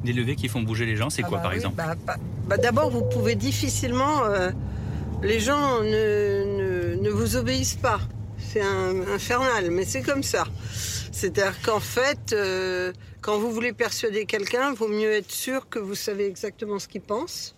Des 0.04 0.12
leviers 0.12 0.36
qui 0.36 0.48
font 0.48 0.62
bouger 0.62 0.86
les 0.86 0.96
gens, 0.96 1.10
c'est 1.10 1.22
ah 1.24 1.28
quoi 1.28 1.38
bah 1.38 1.44
par 1.44 1.52
exemple 1.52 1.76
bah, 1.76 2.16
bah, 2.46 2.56
D'abord, 2.56 2.90
vous 2.90 3.02
pouvez 3.02 3.34
difficilement. 3.34 4.24
Euh, 4.24 4.50
les 5.22 5.40
gens 5.40 5.82
ne, 5.82 6.94
ne, 6.94 7.02
ne, 7.02 7.10
vous 7.10 7.36
obéissent 7.36 7.76
pas. 7.76 8.00
C'est 8.38 8.62
infernal, 8.62 9.70
mais 9.70 9.84
c'est 9.84 10.02
comme 10.02 10.22
ça. 10.22 10.44
C'est-à-dire 11.12 11.60
qu'en 11.62 11.80
fait, 11.80 12.32
euh, 12.32 12.92
quand 13.20 13.38
vous 13.38 13.50
voulez 13.50 13.72
persuader 13.72 14.24
quelqu'un, 14.24 14.70
il 14.70 14.76
vaut 14.76 14.88
mieux 14.88 15.12
être 15.12 15.32
sûr 15.32 15.68
que 15.68 15.78
vous 15.78 15.96
savez 15.96 16.26
exactement 16.26 16.78
ce 16.78 16.86
qu'il 16.86 17.00
pense, 17.00 17.54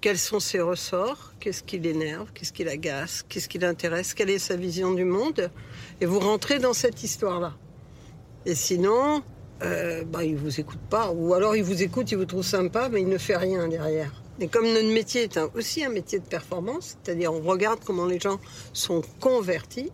quels 0.00 0.18
sont 0.18 0.40
ses 0.40 0.60
ressorts, 0.60 1.32
qu'est-ce 1.38 1.62
qui 1.62 1.78
l'énerve, 1.78 2.32
qu'est-ce 2.34 2.52
qui 2.52 2.64
l'agace, 2.64 3.24
qu'est-ce 3.28 3.48
qui 3.48 3.58
l'intéresse, 3.58 4.14
quelle 4.14 4.30
est 4.30 4.38
sa 4.38 4.56
vision 4.56 4.92
du 4.92 5.04
monde, 5.04 5.50
et 6.00 6.06
vous 6.06 6.18
rentrez 6.18 6.58
dans 6.58 6.72
cette 6.72 7.02
histoire-là. 7.04 7.54
Et 8.46 8.54
sinon, 8.54 9.22
euh, 9.62 10.04
bah, 10.04 10.24
il 10.24 10.36
vous 10.36 10.60
écoute 10.60 10.80
pas, 10.88 11.10
ou 11.12 11.34
alors 11.34 11.54
il 11.54 11.62
vous 11.62 11.82
écoute, 11.82 12.10
il 12.12 12.18
vous 12.18 12.24
trouve 12.24 12.44
sympa, 12.44 12.88
mais 12.88 13.02
il 13.02 13.08
ne 13.08 13.18
fait 13.18 13.36
rien 13.36 13.68
derrière. 13.68 14.10
Et 14.40 14.48
comme 14.48 14.64
notre 14.64 14.92
métier 14.92 15.24
est 15.24 15.38
aussi 15.54 15.84
un 15.84 15.90
métier 15.90 16.18
de 16.18 16.24
performance, 16.24 16.96
c'est-à-dire 17.04 17.32
on 17.32 17.42
regarde 17.42 17.80
comment 17.84 18.06
les 18.06 18.18
gens 18.18 18.40
sont 18.72 19.02
convertis, 19.20 19.90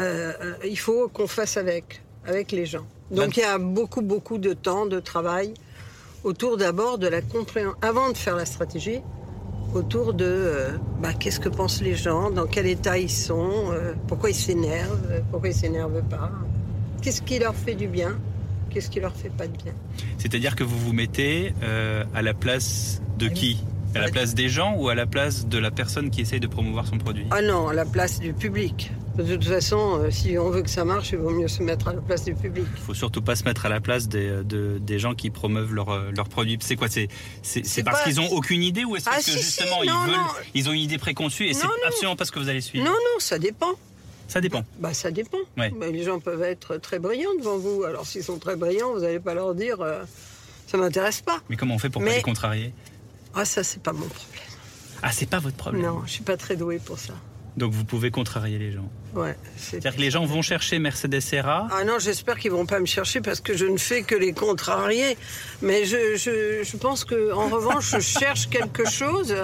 euh, 0.00 0.32
euh, 0.42 0.54
il 0.64 0.78
faut 0.78 1.08
qu'on 1.08 1.26
fasse 1.26 1.56
avec, 1.56 2.02
avec 2.26 2.52
les 2.52 2.66
gens. 2.66 2.86
Donc 3.10 3.38
il 3.38 3.40
y 3.40 3.44
a 3.44 3.56
beaucoup, 3.58 4.02
beaucoup 4.02 4.36
de 4.36 4.52
temps, 4.52 4.84
de 4.84 5.00
travail 5.00 5.54
autour 6.24 6.58
d'abord 6.58 6.98
de 6.98 7.08
la 7.08 7.22
compréhension, 7.22 7.76
avant 7.80 8.10
de 8.10 8.16
faire 8.16 8.36
la 8.36 8.44
stratégie, 8.44 9.00
autour 9.74 10.12
de 10.12 10.26
euh, 10.26 10.70
bah, 11.00 11.14
qu'est-ce 11.14 11.40
que 11.40 11.48
pensent 11.48 11.80
les 11.80 11.94
gens, 11.94 12.30
dans 12.30 12.46
quel 12.46 12.66
état 12.66 12.98
ils 12.98 13.10
sont, 13.10 13.74
pourquoi 14.08 14.28
ils 14.28 14.34
s'énervent, 14.34 15.22
pourquoi 15.30 15.48
ils 15.48 15.54
s'énervent 15.54 16.02
pas, 16.02 16.30
qu'est-ce 17.00 17.22
qui 17.22 17.38
leur 17.38 17.54
fait 17.54 17.74
du 17.74 17.88
bien, 17.88 18.18
qu'est-ce 18.72 18.90
qui 18.90 19.00
leur 19.00 19.14
fait 19.14 19.30
pas 19.30 19.46
de 19.46 19.56
bien. 19.56 19.72
C'est-à-dire 20.18 20.56
que 20.56 20.64
vous 20.64 20.78
vous 20.78 20.92
mettez 20.92 21.52
à 22.14 22.22
la 22.22 22.34
place 22.34 23.02
de 23.18 23.28
qui 23.28 23.58
À 23.94 24.00
la 24.00 24.10
place 24.10 24.34
des 24.34 24.48
gens 24.48 24.74
ou 24.76 24.88
à 24.88 24.94
la 24.94 25.06
place 25.06 25.46
de 25.46 25.58
la 25.58 25.70
personne 25.70 26.10
qui 26.10 26.22
essaye 26.22 26.40
de 26.40 26.46
promouvoir 26.46 26.86
son 26.86 26.98
produit 26.98 27.26
Ah 27.30 27.42
non, 27.42 27.68
à 27.68 27.74
la 27.74 27.84
place 27.84 28.20
du 28.20 28.32
public. 28.32 28.90
De 29.16 29.36
toute 29.36 29.44
façon, 29.44 30.00
euh, 30.00 30.10
si 30.10 30.38
on 30.38 30.48
veut 30.48 30.62
que 30.62 30.70
ça 30.70 30.84
marche, 30.86 31.10
il 31.12 31.18
vaut 31.18 31.30
mieux 31.30 31.48
se 31.48 31.62
mettre 31.62 31.88
à 31.88 31.92
la 31.92 32.00
place 32.00 32.24
du 32.24 32.34
public. 32.34 32.64
Il 32.76 32.82
faut 32.82 32.94
surtout 32.94 33.20
pas 33.20 33.36
se 33.36 33.44
mettre 33.44 33.66
à 33.66 33.68
la 33.68 33.80
place 33.80 34.08
des, 34.08 34.28
euh, 34.28 34.78
des 34.78 34.98
gens 34.98 35.14
qui 35.14 35.28
promeuvent 35.28 35.74
leurs 35.74 36.10
leur 36.12 36.26
euh, 36.26 36.30
produits. 36.30 36.56
C'est 36.60 36.76
quoi 36.76 36.88
C'est 36.88 37.08
c'est 37.42 37.82
parce 37.82 38.02
qu'ils 38.04 38.20
ont 38.20 38.30
aucune 38.32 38.62
idée 38.62 38.84
ou 38.84 38.96
est-ce 38.96 39.10
ah, 39.12 39.18
que 39.18 39.30
justement 39.30 39.82
ils 39.82 39.90
veulent 39.90 40.20
ils 40.54 40.68
ont 40.68 40.72
une 40.72 40.80
idée 40.80 40.98
préconçue 40.98 41.46
et 41.46 41.52
c'est 41.52 41.66
absolument 41.86 42.16
pas 42.16 42.24
ce 42.24 42.32
que 42.32 42.38
vous 42.38 42.48
allez 42.48 42.62
suivre? 42.62 42.86
Non 42.86 42.92
non, 42.92 43.18
ça 43.18 43.38
dépend. 43.38 43.72
Ça 44.32 44.40
dépend. 44.40 44.64
Bah 44.78 44.94
ça 44.94 45.10
dépend. 45.10 45.36
Bah, 45.58 45.68
les 45.90 46.04
gens 46.04 46.18
peuvent 46.18 46.42
être 46.42 46.78
très 46.78 46.98
brillants 46.98 47.34
devant 47.38 47.58
vous. 47.58 47.84
Alors 47.84 48.06
s'ils 48.06 48.24
sont 48.24 48.38
très 48.38 48.56
brillants, 48.56 48.94
vous 48.94 49.00
n'allez 49.00 49.20
pas 49.20 49.34
leur 49.34 49.54
dire 49.54 49.76
ça 50.66 50.78
m'intéresse 50.78 51.20
pas. 51.20 51.42
Mais 51.50 51.56
comment 51.56 51.74
on 51.74 51.78
fait 51.78 51.90
pour 51.90 52.02
pas 52.02 52.14
les 52.14 52.22
contrarier? 52.22 52.72
Ah 53.34 53.44
ça 53.44 53.62
c'est 53.62 53.82
pas 53.82 53.92
mon 53.92 54.06
problème. 54.06 54.42
Ah 55.02 55.12
c'est 55.12 55.28
pas 55.28 55.38
votre 55.38 55.56
problème. 55.58 55.82
Non, 55.82 56.02
je 56.06 56.12
suis 56.12 56.22
pas 56.22 56.38
très 56.38 56.56
douée 56.56 56.78
pour 56.78 56.98
ça. 56.98 57.12
Donc 57.58 57.72
vous 57.74 57.84
pouvez 57.84 58.10
contrarier 58.10 58.58
les 58.58 58.72
gens. 58.72 58.88
Ouais. 59.12 59.36
C'est-à-dire 59.58 59.96
que 59.96 60.00
les 60.00 60.10
gens 60.10 60.24
vont 60.24 60.40
chercher 60.40 60.78
Mercedes 60.78 61.20
Serra. 61.20 61.68
Ah 61.70 61.84
non, 61.84 61.98
j'espère 61.98 62.38
qu'ils 62.38 62.52
vont 62.52 62.64
pas 62.64 62.80
me 62.80 62.86
chercher 62.86 63.20
parce 63.20 63.40
que 63.42 63.54
je 63.54 63.66
ne 63.66 63.76
fais 63.76 64.02
que 64.02 64.14
les 64.14 64.32
contrarier. 64.32 65.18
Mais 65.60 65.84
je, 65.84 66.16
je, 66.16 66.64
je 66.64 66.76
pense 66.78 67.04
que 67.04 67.34
en 67.34 67.48
revanche, 67.48 67.90
je 67.90 68.00
cherche 68.00 68.48
quelque 68.48 68.88
chose. 68.88 69.34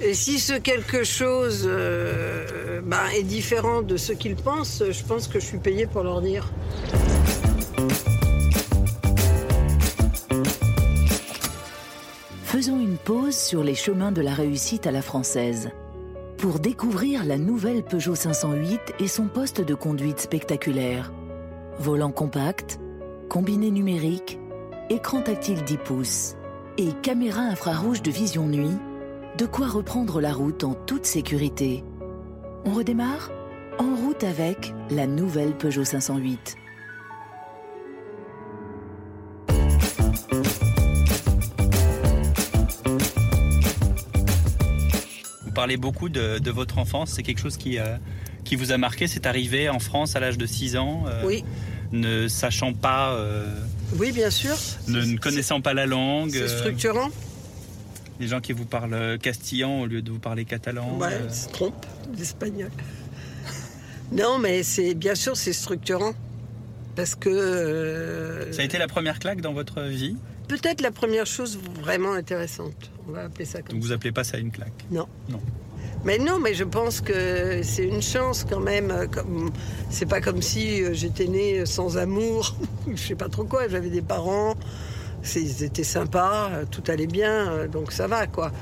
Et 0.00 0.14
si 0.14 0.38
ce 0.38 0.52
quelque 0.52 1.02
chose 1.02 1.64
euh, 1.66 2.80
bah, 2.84 3.12
est 3.16 3.24
différent 3.24 3.82
de 3.82 3.96
ce 3.96 4.12
qu'ils 4.12 4.36
pensent, 4.36 4.82
je 4.88 5.02
pense 5.04 5.26
que 5.26 5.40
je 5.40 5.44
suis 5.44 5.58
payé 5.58 5.86
pour 5.86 6.04
leur 6.04 6.20
dire. 6.20 6.48
Faisons 12.44 12.80
une 12.80 12.96
pause 12.96 13.36
sur 13.36 13.64
les 13.64 13.74
chemins 13.74 14.12
de 14.12 14.20
la 14.20 14.34
réussite 14.34 14.86
à 14.86 14.92
la 14.92 15.02
française 15.02 15.70
pour 16.38 16.60
découvrir 16.60 17.24
la 17.24 17.36
nouvelle 17.36 17.82
Peugeot 17.82 18.14
508 18.14 18.80
et 19.00 19.08
son 19.08 19.26
poste 19.26 19.60
de 19.60 19.74
conduite 19.74 20.20
spectaculaire. 20.20 21.12
Volant 21.80 22.12
compact, 22.12 22.78
combiné 23.28 23.72
numérique, 23.72 24.38
écran 24.90 25.22
tactile 25.22 25.62
10 25.64 25.76
pouces 25.78 26.36
et 26.78 26.88
caméra 27.02 27.40
infrarouge 27.40 28.02
de 28.02 28.10
vision 28.10 28.46
nuit, 28.46 28.76
de 29.38 29.46
quoi 29.46 29.68
reprendre 29.68 30.20
la 30.20 30.32
route 30.32 30.64
en 30.64 30.74
toute 30.74 31.06
sécurité. 31.06 31.84
On 32.64 32.74
redémarre 32.74 33.30
En 33.78 33.94
route 33.94 34.24
avec 34.24 34.74
la 34.90 35.06
nouvelle 35.06 35.56
Peugeot 35.56 35.84
508. 35.84 36.56
parlez 45.54 45.76
beaucoup 45.76 46.08
de, 46.08 46.50
votre 46.50 46.78
enfance. 46.78 47.10
C'est 47.16 47.24
quelque 47.24 47.40
chose 47.40 47.56
qui, 47.56 47.78
euh, 47.78 47.96
qui 48.44 48.54
vous 48.54 48.70
a 48.70 48.78
marqué. 48.78 49.08
C'est 49.08 49.26
arrivé 49.26 49.68
en 49.68 49.80
France 49.80 50.14
à 50.14 50.20
l'âge 50.20 50.38
de 50.38 50.46
6 50.46 50.76
ans. 50.76 51.04
Euh, 51.08 51.22
oui. 51.24 51.44
Ne 51.90 52.28
sachant 52.28 52.72
pas. 52.74 53.14
Euh, 53.14 53.52
oui, 53.98 54.12
bien 54.12 54.30
sûr. 54.30 54.54
Ne, 54.86 55.16
connaissant 55.16 55.60
pas 55.60 55.74
la 55.74 55.86
langue. 55.86 56.30
C'est 56.30 56.58
structurant. 56.58 57.10
Les 58.20 58.26
gens 58.26 58.40
qui 58.40 58.52
vous 58.52 58.64
parlent 58.64 59.18
castillan 59.18 59.80
au 59.80 59.86
lieu 59.86 60.02
de 60.02 60.10
vous 60.10 60.18
parler 60.18 60.44
catalan. 60.44 60.98
Ouais, 60.98 61.28
se 61.30 61.48
trompe, 61.48 61.86
l'espagnol. 62.16 62.70
non, 64.12 64.38
mais 64.38 64.62
c'est 64.62 64.94
bien 64.94 65.14
sûr, 65.14 65.36
c'est 65.36 65.52
structurant. 65.52 66.14
Parce 66.98 67.14
que. 67.14 68.48
Ça 68.50 68.62
a 68.62 68.64
été 68.64 68.76
la 68.76 68.88
première 68.88 69.20
claque 69.20 69.40
dans 69.40 69.52
votre 69.52 69.82
vie? 69.82 70.16
Peut-être 70.48 70.80
la 70.80 70.90
première 70.90 71.26
chose 71.26 71.56
vraiment 71.80 72.12
intéressante. 72.12 72.90
On 73.06 73.12
va 73.12 73.24
appeler 73.26 73.44
ça 73.44 73.62
comme 73.62 73.76
Donc 73.76 73.84
vous 73.84 73.92
appelez 73.92 74.10
pas 74.10 74.24
ça 74.24 74.38
une 74.38 74.50
claque? 74.50 74.84
Non. 74.90 75.06
Non. 75.28 75.40
Mais 76.04 76.18
non, 76.18 76.40
mais 76.40 76.54
je 76.54 76.64
pense 76.64 77.00
que 77.00 77.60
c'est 77.62 77.84
une 77.84 78.02
chance 78.02 78.44
quand 78.48 78.58
même. 78.58 79.08
Comme... 79.12 79.50
C'est 79.90 80.06
pas 80.06 80.20
comme 80.20 80.42
si 80.42 80.82
euh, 80.82 80.92
j'étais 80.92 81.26
née 81.26 81.66
sans 81.66 81.98
amour. 81.98 82.56
je 82.92 83.00
sais 83.00 83.14
pas 83.14 83.28
trop 83.28 83.44
quoi. 83.44 83.68
J'avais 83.68 83.90
des 83.90 84.02
parents. 84.02 84.56
Ils 85.36 85.62
étaient 85.64 85.84
sympas, 85.84 86.50
tout 86.70 86.82
allait 86.88 87.06
bien, 87.06 87.66
donc 87.66 87.92
ça 87.92 88.06
va 88.06 88.26
quoi. 88.26 88.52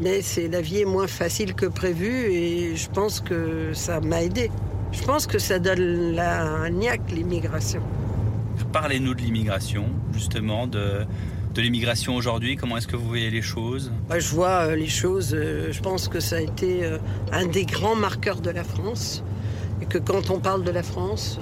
Mais 0.00 0.22
c'est 0.22 0.48
la 0.48 0.60
vie 0.60 0.80
est 0.80 0.84
moins 0.86 1.06
facile 1.06 1.54
que 1.54 1.66
prévu 1.66 2.32
et 2.32 2.76
je 2.76 2.88
pense 2.88 3.20
que 3.20 3.72
ça 3.74 4.00
m'a 4.00 4.22
aidé. 4.22 4.50
Je 4.92 5.02
pense 5.02 5.26
que 5.26 5.38
ça 5.38 5.58
donne 5.58 6.12
la 6.12 6.70
niaque 6.70 7.10
l'immigration. 7.10 7.82
Parlez-nous 8.72 9.14
de 9.14 9.20
l'immigration, 9.20 9.86
justement, 10.12 10.66
de, 10.66 11.04
de 11.54 11.62
l'immigration 11.62 12.16
aujourd'hui 12.16 12.56
Comment 12.56 12.76
est-ce 12.76 12.86
que 12.86 12.96
vous 12.96 13.08
voyez 13.08 13.30
les 13.30 13.42
choses? 13.42 13.92
Je 14.16 14.28
vois 14.28 14.66
euh, 14.68 14.76
les 14.76 14.88
choses, 14.88 15.34
euh, 15.34 15.72
je 15.72 15.80
pense 15.80 16.08
que 16.08 16.20
ça 16.20 16.36
a 16.36 16.40
été 16.40 16.84
euh, 16.84 16.98
un 17.32 17.46
des 17.46 17.64
grands 17.64 17.96
marqueurs 17.96 18.40
de 18.40 18.50
la 18.50 18.64
France. 18.64 19.24
Et 19.80 19.86
que 19.86 19.98
quand 19.98 20.30
on 20.30 20.38
parle 20.38 20.62
de 20.62 20.70
la 20.70 20.82
France, 20.82 21.40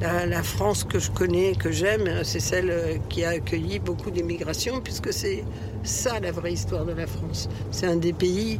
la, 0.00 0.42
France 0.42 0.84
que 0.84 0.98
je 0.98 1.10
connais, 1.10 1.54
que 1.54 1.70
j'aime, 1.70 2.22
c'est 2.22 2.40
celle 2.40 3.00
qui 3.08 3.24
a 3.24 3.30
accueilli 3.30 3.78
beaucoup 3.78 4.10
d'immigration, 4.10 4.80
puisque 4.80 5.12
c'est 5.12 5.44
ça 5.82 6.20
la 6.20 6.32
vraie 6.32 6.52
histoire 6.52 6.84
de 6.84 6.92
la 6.92 7.06
France. 7.06 7.48
C'est 7.70 7.86
un 7.86 7.96
des 7.96 8.12
pays 8.12 8.58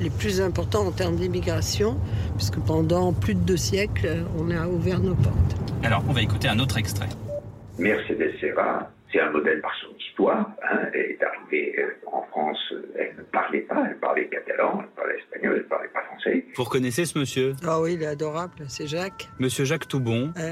les 0.00 0.10
plus 0.10 0.40
importants 0.40 0.86
en 0.86 0.90
termes 0.90 1.16
d'immigration, 1.16 1.96
puisque 2.36 2.58
pendant 2.58 3.12
plus 3.12 3.34
de 3.34 3.40
deux 3.40 3.56
siècles, 3.56 4.24
on 4.38 4.50
a 4.50 4.66
ouvert 4.66 5.00
nos 5.00 5.14
portes. 5.14 5.56
Alors, 5.82 6.02
on 6.08 6.12
va 6.12 6.22
écouter 6.22 6.48
un 6.48 6.58
autre 6.58 6.78
extrait. 6.78 7.08
Mercedes 7.78 8.32
Serra, 8.40 8.90
c'est 9.14 9.20
un 9.20 9.30
modèle 9.30 9.60
par 9.60 9.74
son 9.76 9.96
histoire. 9.96 10.50
Hein. 10.62 10.80
Elle 10.92 11.12
est 11.12 11.22
arrivée 11.22 11.74
euh, 11.78 11.90
en 12.10 12.22
France, 12.22 12.58
euh, 12.72 12.82
elle 12.98 13.14
ne 13.16 13.22
parlait 13.22 13.60
pas, 13.60 13.84
elle 13.88 13.98
parlait 13.98 14.26
catalan, 14.26 14.80
elle 14.82 14.88
parlait 14.96 15.18
espagnol, 15.18 15.52
elle 15.56 15.62
ne 15.62 15.68
parlait 15.68 15.88
pas 15.88 16.02
français. 16.02 16.44
Vous 16.56 16.64
reconnaissez 16.64 17.04
ce 17.04 17.18
monsieur? 17.18 17.52
Ah 17.64 17.80
oui, 17.80 17.94
il 17.94 18.02
est 18.02 18.06
adorable, 18.06 18.54
c'est 18.68 18.86
Jacques. 18.86 19.28
Monsieur 19.38 19.64
Jacques 19.64 19.88
Toubon. 19.88 20.32
Ah 20.36 20.42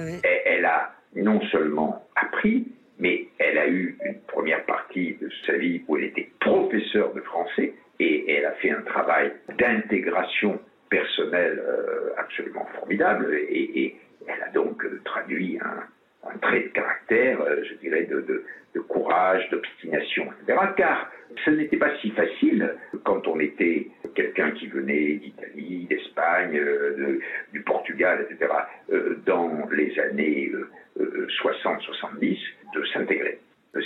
elle 0.44 0.64
a 0.64 0.92
non 1.16 1.40
seulement 1.50 2.06
appris, 2.14 2.68
mais 2.98 3.28
elle 3.38 3.58
a 3.58 3.66
eu 3.66 3.98
une 4.04 4.20
première 4.28 4.64
partie 4.64 5.16
de 5.20 5.28
sa 5.44 5.54
vie 5.54 5.82
où 5.88 5.96
elle 5.96 6.04
était 6.04 6.30
professeure 6.40 7.12
de 7.14 7.20
français 7.20 7.74
et 7.98 8.32
elle 8.32 8.46
a 8.46 8.52
fait 8.52 8.70
un 8.70 8.82
travail 8.82 9.32
d'intégration 9.58 10.60
personnelle 10.88 11.60
euh, 11.66 12.10
absolument 12.18 12.66
formidable 12.78 13.34
et, 13.34 13.96
elle 14.28 14.40
a 14.40 14.50
donc 14.50 14.84
traduit 15.04 15.58
un, 15.60 15.82
un 16.24 16.38
trait 16.38 16.62
de 16.62 16.68
caractère, 16.68 17.40
euh, 17.40 17.62
je 17.68 17.74
dirais, 17.74 18.04
de, 18.04 18.20
de, 18.20 18.44
de 18.74 18.80
courage, 18.80 19.48
d'obstination, 19.50 20.24
etc. 20.24 20.58
Car 20.76 21.10
ce 21.44 21.50
n'était 21.50 21.76
pas 21.76 21.96
si 21.98 22.10
facile 22.10 22.76
quand 23.04 23.26
on 23.26 23.40
était 23.40 23.88
quelqu'un 24.14 24.52
qui 24.52 24.68
venait 24.68 25.14
d'Italie, 25.14 25.86
d'Espagne, 25.88 26.56
euh, 26.56 27.20
du 27.52 27.62
Portugal, 27.62 28.26
etc., 28.28 28.52
euh, 28.92 29.18
dans 29.26 29.68
les 29.72 29.98
années 29.98 30.52
60-70, 30.98 32.38
de 32.74 32.84
s'intégrer. 32.92 33.38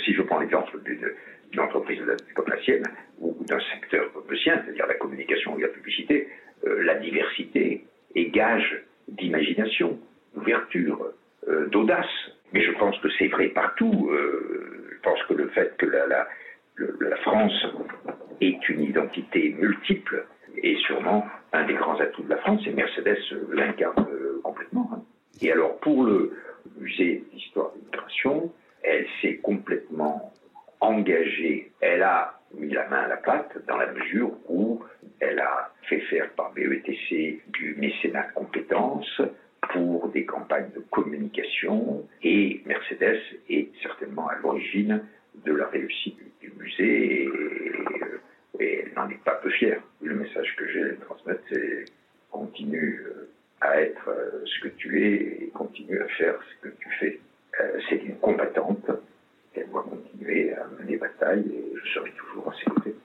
Si 0.03 0.13
je 0.13 0.21
prends 0.21 0.39
l'exemple 0.39 0.79
d'une 0.83 1.59
entreprise 1.59 2.01
comme 2.35 2.47
la 2.49 2.61
sienne, 2.61 2.83
ou 3.19 3.35
d'un 3.45 3.59
secteur 3.73 4.11
comme 4.11 4.25
le 4.29 4.37
sien, 4.37 4.61
c'est-à-dire 4.63 4.87
la 4.87 4.95
communication 4.95 5.57
et 5.57 5.61
la 5.61 5.69
publicité, 5.69 6.27
la 6.65 6.95
diversité 6.95 7.85
est 8.15 8.25
gage 8.25 8.83
d'imagination, 9.07 9.97
d'ouverture, 10.35 11.13
d'audace. 11.71 12.05
Mais 12.53 12.61
je 12.61 12.71
pense 12.73 12.97
que 12.99 13.09
c'est 13.17 13.27
vrai 13.27 13.47
partout. 13.47 14.09
Euh, 14.11 14.89
je 14.91 15.01
pense 15.01 15.21
que 15.23 15.33
le 15.33 15.47
fait 15.49 15.75
que 15.77 15.85
la, 15.85 16.27
France 17.23 17.65
ait 18.41 18.57
une 18.69 18.83
identité 18.83 19.55
multiple 19.57 20.25
est 20.61 20.77
sûrement 20.85 21.25
un 21.51 21.65
des 21.65 21.73
grands 21.73 21.99
atouts 21.99 22.23
de 22.23 22.29
la 22.29 22.37
France, 22.37 22.61
et 22.65 22.71
Mercedes 22.71 23.17
l'incarne 23.51 24.07
euh, 24.09 24.39
complètement. 24.43 24.89
Hein. 24.93 25.01
Et 25.41 25.51
alors 25.51 25.77
pour 25.79 26.03
le, 26.03 26.31
musée 26.75 27.23
d'histoire 27.33 27.71
de 27.71 27.79
l'immigration. 27.79 28.51
Elle 28.83 29.05
s'est 29.21 29.37
complètement 29.37 30.33
engagée. 30.79 31.71
Elle 31.81 32.03
a 32.03 32.39
mis 32.53 32.69
la 32.69 32.87
main 32.87 33.01
à 33.01 33.07
la 33.07 33.17
pâte 33.17 33.57
dans 33.67 33.77
la 33.77 33.91
mesure 33.91 34.31
où 34.47 34.83
elle 35.19 35.39
a 35.39 35.71
fait 35.83 35.99
faire 36.01 36.29
par 36.31 36.53
BETC 36.53 37.41
du 37.47 37.75
mécénat 37.77 38.27
de 38.27 38.33
compétences 38.33 39.21
pour 39.71 40.09
des 40.09 40.25
campagnes 40.25 40.71
de 40.75 40.83
communication 40.91 42.05
et 42.23 42.61
Mercedes 42.65 43.19
est 43.49 43.69
certainement 43.81 44.27
à 44.27 44.35
l'origine 44.37 45.01
de 45.45 45.53
la 45.53 45.67
réussite 45.67 46.17
du 46.41 46.51
musée 46.57 47.23
et, 47.23 47.29
et 48.59 48.83
elle 48.83 48.93
n'en 48.95 49.09
est 49.09 49.23
pas 49.23 49.35
peu 49.35 49.49
fière. 49.49 49.81
Le 50.01 50.15
message 50.15 50.55
que 50.55 50.67
j'ai 50.67 50.83
à 50.83 50.93
transmettre, 51.05 51.41
c'est 51.49 51.85
continue 52.31 53.03
euh, 53.07 53.29
à 53.61 53.81
être 53.81 54.09
euh, 54.09 54.43
ce 54.45 54.67
que 54.67 54.73
tu 54.75 55.03
es 55.03 55.43
et 55.43 55.51
continue 55.53 55.99
à 56.01 56.07
faire 56.09 56.35
ce 56.49 56.67
que 56.67 56.73
tu 56.79 56.89
fais. 56.99 57.19
Euh, 57.61 57.79
c'est 57.89 58.03
une 58.03 58.17
combattante. 58.17 58.89
Elle 59.55 59.69
doit 59.69 59.83
continuer 59.83 60.53
à 60.53 60.67
mener 60.79 60.97
bataille 60.97 61.45
et 61.49 61.73
je 61.83 61.93
serai 61.93 62.11
toujours 62.11 62.51
à 62.51 62.55
ses 62.57 62.65
côtés. 62.65 62.95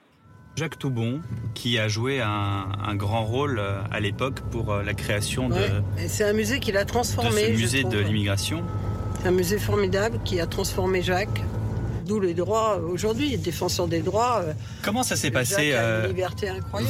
Jacques 0.63 0.79
Toubon, 0.79 1.19
qui 1.55 1.77
a 1.77 1.89
joué 1.89 2.21
un, 2.21 2.67
un 2.87 2.95
grand 2.95 3.25
rôle 3.25 3.61
à 3.91 3.99
l'époque 3.99 4.39
pour 4.49 4.73
la 4.73 4.93
création 4.93 5.49
de. 5.49 5.55
Ouais. 5.55 6.07
C'est 6.07 6.23
un 6.23 6.31
musée 6.31 6.61
qui 6.61 6.71
l'a 6.71 6.85
transformé. 6.85 7.49
De 7.49 7.57
ce 7.57 7.61
musée 7.61 7.83
de 7.83 7.99
l'immigration. 7.99 8.63
C'est 9.19 9.27
un 9.27 9.31
musée 9.31 9.57
formidable 9.57 10.19
qui 10.23 10.39
a 10.39 10.47
transformé 10.47 11.01
Jacques. 11.01 11.43
D'où 12.07 12.21
les 12.21 12.33
droits 12.33 12.77
aujourd'hui, 12.77 13.37
défenseur 13.37 13.89
des 13.89 13.99
droits. 13.99 14.41
Comment 14.83 15.03
ça 15.03 15.17
s'est 15.17 15.31
passé 15.31 15.71
euh, 15.73 16.13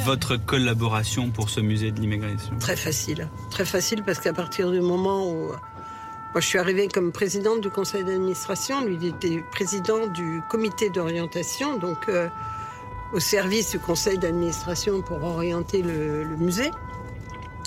votre 0.06 0.38
collaboration 0.38 1.32
pour 1.32 1.50
ce 1.50 1.60
musée 1.60 1.90
de 1.90 2.00
l'immigration? 2.00 2.56
Très 2.60 2.76
facile, 2.76 3.28
très 3.50 3.66
facile 3.66 4.04
parce 4.04 4.20
qu'à 4.20 4.34
partir 4.34 4.70
du 4.70 4.82
moment 4.82 5.32
où 5.32 5.48
moi 5.48 6.42
je 6.42 6.46
suis 6.46 6.60
arrivée 6.60 6.90
comme 6.90 7.12
présidente 7.12 7.62
du 7.62 7.72
conseil 7.72 8.04
d'administration, 8.04 8.86
lui 8.86 9.00
il 9.02 9.08
était 9.08 9.44
président 9.52 10.06
du 10.06 10.42
comité 10.48 10.92
d'orientation, 10.92 11.78
donc 11.80 12.10
euh, 12.10 12.28
au 13.14 13.20
service 13.20 13.70
du 13.72 13.80
conseil 13.80 14.18
d'administration 14.18 15.02
pour 15.02 15.24
orienter 15.24 15.84
le, 15.84 16.26
musée 16.38 16.72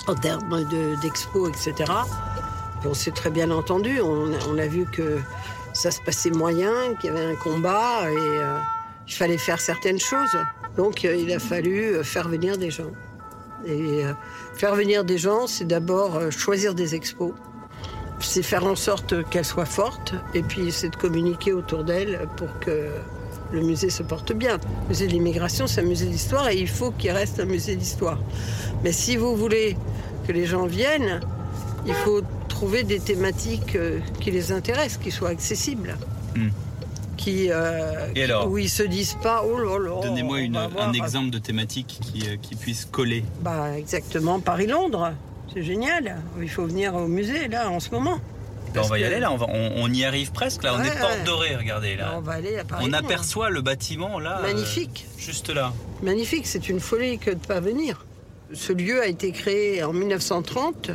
en 0.07 0.15
termes 0.15 0.65
d'expo, 1.01 1.49
de, 1.49 1.53
etc. 1.53 1.91
on 2.85 2.93
s'est 2.93 3.11
très 3.11 3.29
bien 3.29 3.49
entendu, 3.51 3.99
on, 4.01 4.57
a 4.57 4.67
vu 4.67 4.85
que 4.85 5.19
ça 5.73 5.91
se 5.91 6.01
passait 6.01 6.29
moyen, 6.29 6.95
qu'il 6.99 7.09
y 7.09 7.13
avait 7.13 7.25
un 7.25 7.35
combat 7.35 8.09
et 8.11 8.15
euh, 8.15 8.57
il 9.07 9.13
fallait 9.13 9.37
faire 9.37 9.59
certaines 9.59 9.99
choses. 9.99 10.37
Donc 10.75 11.03
euh, 11.03 11.15
il 11.15 11.31
a 11.33 11.39
fallu 11.39 11.95
euh, 11.95 12.03
faire 12.03 12.27
venir 12.27 12.57
des 12.57 12.71
gens. 12.71 12.91
Et 13.65 14.03
faire 14.53 14.75
venir 14.75 15.03
des 15.03 15.17
gens, 15.17 15.47
c'est 15.47 15.65
d'abord 15.65 16.31
choisir 16.31 16.75
des 16.75 16.93
expos. 16.93 17.33
C'est 18.19 18.43
faire 18.43 18.65
en 18.65 18.75
sorte 18.75 19.27
qu'elles 19.29 19.45
soient 19.45 19.65
fortes 19.65 20.13
et 20.35 20.43
puis 20.43 20.71
c'est 20.71 20.89
de 20.89 20.95
communiquer 20.95 21.53
autour 21.53 21.83
d'elles 21.83 22.29
pour 22.37 22.47
que 22.59 22.87
le 23.51 23.61
musée 23.61 23.89
se 23.89 24.03
porte 24.03 24.33
bien. 24.33 24.57
Le 24.57 24.89
musée 24.89 25.07
de 25.07 25.11
l'immigration, 25.11 25.67
c'est 25.67 25.81
un 25.81 25.85
musée 25.85 26.07
d'histoire 26.07 26.49
et 26.49 26.57
il 26.57 26.67
faut 26.67 26.91
qu'il 26.91 27.11
reste 27.11 27.39
un 27.39 27.45
musée 27.45 27.75
d'histoire. 27.75 28.19
Mais 28.83 28.91
si 28.91 29.17
vous 29.17 29.35
voulez 29.35 29.77
que 30.27 30.31
les 30.31 30.45
gens 30.45 30.65
viennent, 30.65 31.21
il 31.85 31.93
faut 31.93 32.21
trouver 32.47 32.83
des 32.83 32.99
thématiques 32.99 33.75
euh, 33.75 33.99
qui 34.19 34.31
les 34.31 34.51
intéressent, 34.51 34.97
qui 34.97 35.11
soient 35.11 35.29
accessibles. 35.29 35.95
Hmm. 36.35 36.49
Qui, 37.15 37.47
euh, 37.49 38.11
Et 38.15 38.23
alors 38.23 38.47
où 38.47 38.57
ils 38.57 38.69
se 38.69 38.83
disent 38.83 39.17
pas 39.23 39.43
oh 39.43 39.57
là 39.57 39.79
là. 39.79 40.01
Donnez-moi 40.03 40.37
un 40.79 40.93
exemple 40.93 41.31
de 41.31 41.39
thématique 41.39 41.99
qui, 41.99 42.27
euh, 42.27 42.35
qui 42.39 42.55
puisse 42.55 42.85
coller. 42.85 43.23
Bah 43.41 43.77
exactement 43.77 44.39
Paris-Londres. 44.39 45.13
C'est 45.53 45.63
génial. 45.63 46.17
Il 46.39 46.49
faut 46.49 46.65
venir 46.65 46.93
au 46.95 47.07
musée 47.07 47.47
là 47.47 47.71
en 47.71 47.79
ce 47.79 47.89
moment. 47.89 48.19
Ben, 48.77 48.85
on 48.85 48.87
va 48.89 48.97
y 48.97 49.01
que- 49.01 49.07
aller 49.07 49.19
là, 49.19 49.31
on, 49.31 49.37
va- 49.37 49.47
on- 49.49 49.71
on 49.83 49.93
y 49.93 50.03
arrive 50.05 50.31
presque 50.31 50.63
là, 50.63 50.75
on 50.75 50.83
est 50.83 50.99
porte 50.99 51.17
ouais. 51.17 51.23
dorée, 51.25 51.55
regardez 51.55 51.95
là. 51.95 52.13
On 52.17 52.21
va 52.21 52.33
aller 52.33 52.57
à 52.57 52.63
Paris. 52.63 52.85
On 52.87 52.93
aperçoit 52.93 53.49
le 53.49 53.61
bâtiment 53.61 54.19
là. 54.19 54.39
euh, 54.39 54.41
Magnifique. 54.43 55.05
juste 55.17 55.49
là. 55.49 55.73
Magnifique, 56.03 56.47
c'est 56.47 56.69
une 56.69 56.79
folie 56.79 57.17
que 57.19 57.29
de 57.31 57.35
ne 57.35 57.39
pas 57.39 57.59
venir. 57.59 58.05
Ce 58.53 58.71
lieu 58.73 59.01
a 59.01 59.07
été 59.07 59.31
créé 59.31 59.83
en 59.83 59.91
1930, 59.93 60.91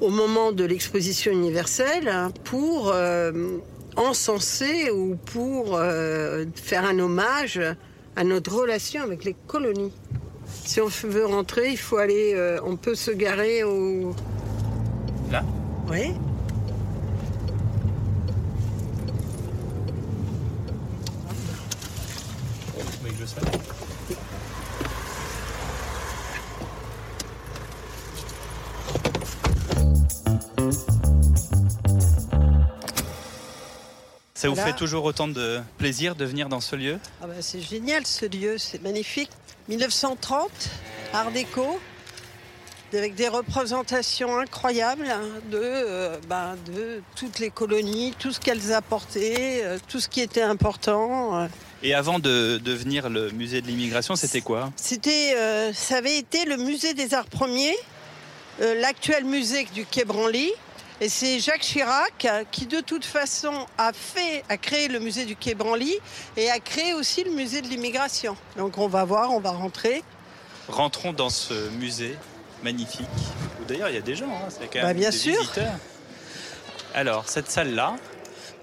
au 0.00 0.08
moment 0.08 0.52
de 0.52 0.64
l'exposition 0.64 1.32
universelle, 1.32 2.08
hein, 2.08 2.32
pour 2.44 2.90
euh, 2.94 3.58
encenser 3.96 4.90
ou 4.90 5.16
pour 5.16 5.76
euh, 5.76 6.44
faire 6.54 6.84
un 6.84 6.98
hommage 6.98 7.60
à 8.16 8.24
notre 8.24 8.54
relation 8.54 9.02
avec 9.02 9.24
les 9.24 9.34
colonies. 9.46 9.92
Si 10.64 10.80
on 10.80 10.86
veut 10.86 11.26
rentrer, 11.26 11.70
il 11.70 11.78
faut 11.78 11.96
aller, 11.98 12.58
on 12.64 12.76
peut 12.76 12.94
se 12.94 13.10
garer 13.10 13.64
au... 13.64 14.14
Là 15.30 15.42
Oui. 15.92 16.14
Ça 34.34 34.48
vous 34.48 34.56
Là. 34.56 34.66
fait 34.66 34.72
toujours 34.72 35.04
autant 35.04 35.28
de 35.28 35.60
plaisir 35.78 36.16
de 36.16 36.24
venir 36.24 36.48
dans 36.48 36.60
ce 36.60 36.74
lieu? 36.74 36.98
Ah 37.22 37.26
ben, 37.26 37.40
c'est 37.40 37.60
génial 37.60 38.06
ce 38.06 38.26
lieu, 38.26 38.58
c'est 38.58 38.82
magnifique. 38.82 39.30
1930, 39.68 40.50
Art 41.12 41.30
déco, 41.30 41.78
avec 42.94 43.14
des 43.14 43.28
représentations 43.28 44.38
incroyables 44.38 45.08
de, 45.50 45.58
euh, 45.62 46.16
ben, 46.28 46.56
de 46.66 47.02
toutes 47.16 47.38
les 47.38 47.50
colonies, 47.50 48.14
tout 48.18 48.32
ce 48.32 48.40
qu'elles 48.40 48.72
apportaient, 48.72 49.62
euh, 49.64 49.78
tout 49.88 50.00
ce 50.00 50.08
qui 50.08 50.20
était 50.20 50.42
important. 50.42 51.48
Et 51.82 51.94
avant 51.94 52.18
de 52.18 52.58
devenir 52.58 53.08
le 53.08 53.30
musée 53.30 53.60
de 53.60 53.66
l'immigration, 53.66 54.14
c'était 54.14 54.40
quoi? 54.40 54.70
C'était, 54.76 55.34
euh, 55.36 55.72
ça 55.72 55.96
avait 55.96 56.18
été 56.18 56.44
le 56.44 56.56
musée 56.56 56.94
des 56.94 57.14
arts 57.14 57.26
premiers, 57.26 57.76
l'actuel 58.60 59.24
musée 59.24 59.66
du 59.74 59.84
Quai 59.86 60.04
Branly. 60.04 60.50
Et 61.00 61.08
c'est 61.08 61.40
Jacques 61.40 61.62
Chirac 61.62 62.28
qui, 62.52 62.66
de 62.66 62.80
toute 62.80 63.04
façon, 63.04 63.66
a 63.76 63.92
fait, 63.92 64.44
a 64.48 64.56
créé 64.56 64.86
le 64.86 65.00
musée 65.00 65.24
du 65.24 65.34
Quai 65.34 65.54
Branly 65.54 65.96
et 66.36 66.48
a 66.48 66.60
créé 66.60 66.94
aussi 66.94 67.24
le 67.24 67.32
musée 67.32 67.60
de 67.60 67.66
l'immigration. 67.66 68.36
Donc 68.56 68.78
on 68.78 68.86
va 68.86 69.04
voir, 69.04 69.32
on 69.32 69.40
va 69.40 69.50
rentrer. 69.50 70.04
Rentrons 70.68 71.12
dans 71.12 71.30
ce 71.30 71.70
musée 71.70 72.16
magnifique. 72.62 73.08
D'ailleurs, 73.68 73.88
il 73.88 73.94
y 73.94 73.98
a 73.98 74.02
des 74.02 74.14
gens, 74.14 74.30
hein, 74.30 74.48
c'est 74.48 74.66
quand 74.66 74.76
même 74.80 74.86
Bah, 74.86 74.94
bien 74.94 75.10
des 75.10 75.16
sûr. 75.16 75.38
visiteurs. 75.40 75.74
Alors, 76.94 77.28
cette 77.28 77.50
salle-là, 77.50 77.96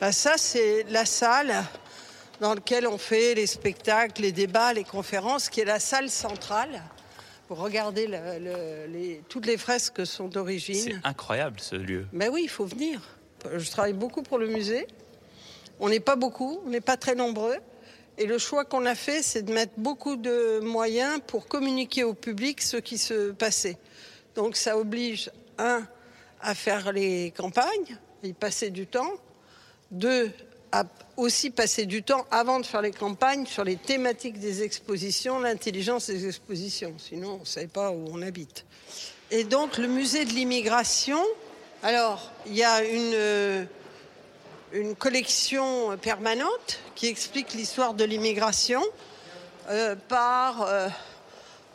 Bah, 0.02 0.12
ça, 0.12 0.34
c'est 0.38 0.86
la 0.90 1.06
salle 1.06 1.54
dans 2.40 2.54
laquelle 2.54 2.88
on 2.88 2.98
fait 2.98 3.34
les 3.36 3.48
spectacles, 3.48 4.22
les 4.22 4.32
débats, 4.32 4.72
les 4.74 4.84
conférences, 4.86 5.50
qui 5.50 5.60
est 5.62 5.66
la 5.66 5.80
salle 5.80 6.10
centrale. 6.10 6.82
Vous 7.50 7.56
regardez 7.56 8.08
le- 8.08 8.40
le- 8.40 8.86
les- 8.88 9.22
toutes 9.28 9.46
les 9.46 9.58
fresques 9.58 10.06
sont 10.06 10.28
c'est 10.28 10.34
d'origine. 10.34 11.02
incroyable 11.04 11.60
ce 11.60 11.76
lieu. 11.76 12.06
Mais 12.14 12.30
oui, 12.30 12.42
il 12.44 12.50
faut 12.50 12.66
venir. 12.66 13.02
Je 13.58 13.70
travaille 13.72 13.94
beaucoup 13.94 14.22
pour 14.22 14.38
le 14.38 14.48
musée. 14.48 14.86
On 15.82 15.90
n'est 15.90 16.00
pas 16.00 16.16
beaucoup, 16.16 16.62
on 16.66 16.70
n'est 16.70 16.82
pas 16.82 16.96
très 16.98 17.16
nombreux. 17.16 17.56
Et 18.20 18.26
le 18.26 18.38
choix 18.38 18.66
qu'on 18.66 18.86
a 18.86 18.96
fait, 18.96 19.24
c'est 19.24 19.44
de 19.44 19.54
mettre 19.54 19.72
beaucoup 19.78 20.18
de 20.18 20.60
moyens 20.60 21.22
pour 21.26 21.48
communiquer 21.48 22.04
au 22.04 22.14
public 22.14 22.62
ce 22.62 22.76
qui 22.76 22.98
se 22.98 23.32
passait. 23.32 23.78
Donc 24.36 24.58
ça 24.58 24.78
oblige, 24.78 25.32
un, 25.58 25.88
à 26.42 26.54
faire 26.54 26.92
les 26.92 27.32
campagnes, 27.32 27.98
y 28.22 28.34
passer 28.34 28.72
du 28.72 28.88
temps. 28.88 29.14
Deux, 29.90 30.32
à 30.74 30.84
aussi 31.16 31.50
passer 31.50 31.86
du 31.86 32.04
temps 32.04 32.28
avant 32.30 32.60
de 32.60 32.66
faire 32.66 32.82
les 32.82 32.92
campagnes 32.92 33.46
sur 33.46 33.64
les 33.64 33.78
thématiques 33.78 34.38
des 34.38 34.64
expositions, 34.64 35.40
l'intelligence 35.40 36.08
des 36.08 36.28
expositions. 36.28 36.96
Sinon, 36.98 37.36
on 37.36 37.40
ne 37.40 37.46
savait 37.46 37.68
pas 37.68 37.92
où 37.92 38.06
on 38.12 38.22
habite. 38.22 38.66
Et 39.32 39.46
donc, 39.46 39.78
le 39.78 39.88
musée 39.88 40.26
de 40.26 40.32
l'immigration, 40.32 41.24
alors, 41.84 42.34
il 42.46 42.56
y 42.58 42.64
a 42.64 42.84
une, 42.84 43.14
euh, 43.14 43.66
une 44.72 44.96
collection 44.96 45.98
permanente 45.98 46.80
qui 46.96 47.08
explique 47.08 47.54
l'histoire 47.54 47.94
de 47.94 48.04
l'immigration 48.04 48.84
euh, 49.70 49.96
par 50.08 50.62
euh, 50.62 50.88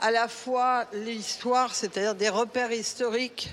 à 0.01 0.11
la 0.11 0.29
fois 0.29 0.85
l'histoire, 0.93 1.75
c'est-à-dire 1.75 2.15
des 2.15 2.29
repères 2.29 2.73
historiques, 2.73 3.51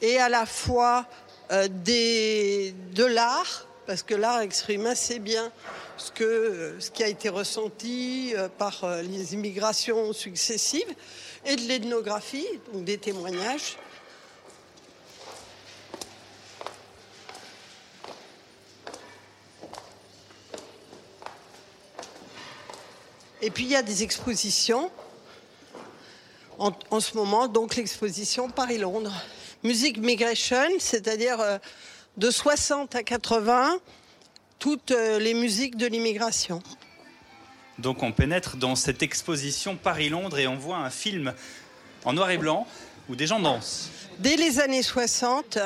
et 0.00 0.18
à 0.18 0.28
la 0.28 0.46
fois 0.46 1.06
euh, 1.50 1.68
des, 1.68 2.74
de 2.92 3.04
l'art, 3.04 3.66
parce 3.86 4.02
que 4.02 4.14
l'art 4.14 4.40
exprime 4.40 4.86
assez 4.86 5.18
bien 5.18 5.50
ce, 5.96 6.76
ce 6.78 6.90
qui 6.90 7.02
a 7.02 7.08
été 7.08 7.28
ressenti 7.28 8.34
par 8.58 8.84
les 9.02 9.34
immigrations 9.34 10.12
successives, 10.12 10.94
et 11.44 11.56
de 11.56 11.62
l'ethnographie, 11.62 12.46
donc 12.72 12.84
des 12.84 12.98
témoignages. 12.98 13.78
Et 23.40 23.50
puis 23.50 23.64
il 23.64 23.70
y 23.70 23.76
a 23.76 23.82
des 23.82 24.02
expositions. 24.02 24.90
En, 26.58 26.72
en 26.90 26.98
ce 26.98 27.16
moment, 27.16 27.46
donc 27.46 27.76
l'exposition 27.76 28.50
Paris-Londres. 28.50 29.12
Music 29.62 29.98
Migration, 29.98 30.68
c'est-à-dire 30.80 31.40
euh, 31.40 31.58
de 32.16 32.30
60 32.30 32.96
à 32.96 33.04
80, 33.04 33.78
toutes 34.58 34.90
euh, 34.90 35.20
les 35.20 35.34
musiques 35.34 35.76
de 35.76 35.86
l'immigration. 35.86 36.60
Donc 37.78 38.02
on 38.02 38.10
pénètre 38.10 38.56
dans 38.56 38.74
cette 38.74 39.04
exposition 39.04 39.76
Paris-Londres 39.76 40.38
et 40.38 40.48
on 40.48 40.56
voit 40.56 40.78
un 40.78 40.90
film 40.90 41.32
en 42.04 42.12
noir 42.12 42.30
et 42.30 42.38
blanc 42.38 42.66
où 43.08 43.14
des 43.14 43.28
gens 43.28 43.38
dansent. 43.38 43.90
Dès 44.18 44.36
les 44.36 44.58
années 44.58 44.82
60, 44.82 45.58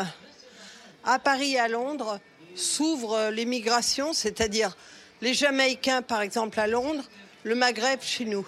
à 1.05 1.19
Paris 1.19 1.55
et 1.55 1.59
à 1.59 1.69
Londres, 1.69 2.21
s'ouvre 2.55 3.31
l'immigration, 3.31 4.13
c'est-à-dire 4.13 4.77
les 5.23 5.33
Jamaïcains, 5.33 6.03
par 6.03 6.21
exemple, 6.21 6.61
à 6.61 6.67
Londres, 6.67 7.05
le 7.45 7.55
Maghreb 7.55 8.01
chez 8.03 8.25
nous. 8.25 8.47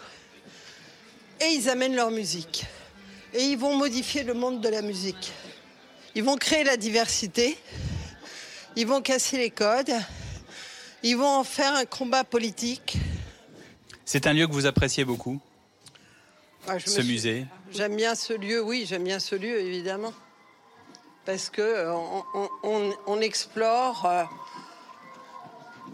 Et 1.41 1.47
ils 1.55 1.69
amènent 1.69 1.97
leur 1.97 2.11
musique. 2.11 2.65
Et 3.33 3.43
ils 3.45 3.59
vont 3.59 3.77
modifier 3.77 4.23
le 4.23 4.35
monde 4.35 4.61
de 4.61 4.69
la 4.69 4.83
musique. 4.83 5.33
Ils 6.15 6.23
vont 6.23 6.37
créer 6.37 6.63
la 6.65 6.77
diversité. 6.77 7.59
Ils 8.77 8.87
vont 8.87 9.03
casser 9.03 9.37
les 9.39 9.51
codes. 9.51 9.93
Ils 11.03 11.17
vont 11.17 11.27
en 11.39 11.45
faire 11.45 11.75
un 11.75 11.85
combat 11.85 12.25
politique. 12.25 12.97
C'est 14.05 14.27
un 14.27 14.33
lieu 14.33 14.47
que 14.47 14.53
vous 14.53 14.67
appréciez 14.67 15.05
beaucoup 15.05 15.41
Ah, 16.69 16.79
Ce 16.79 16.91
suis- 17.03 17.03
musée 17.13 17.47
J'aime 17.73 17.97
bien 17.97 18.15
ce 18.15 18.33
lieu, 18.33 18.63
oui, 18.63 18.87
j'aime 18.89 19.05
bien 19.05 19.19
ce 19.19 19.35
lieu, 19.35 19.59
évidemment. 19.61 20.13
Parce 21.27 21.51
que 21.51 21.61
euh, 21.63 21.93
on, 21.93 22.23
on- 22.35 22.49
on- 22.63 22.95
on 23.07 23.21
explore 23.21 24.07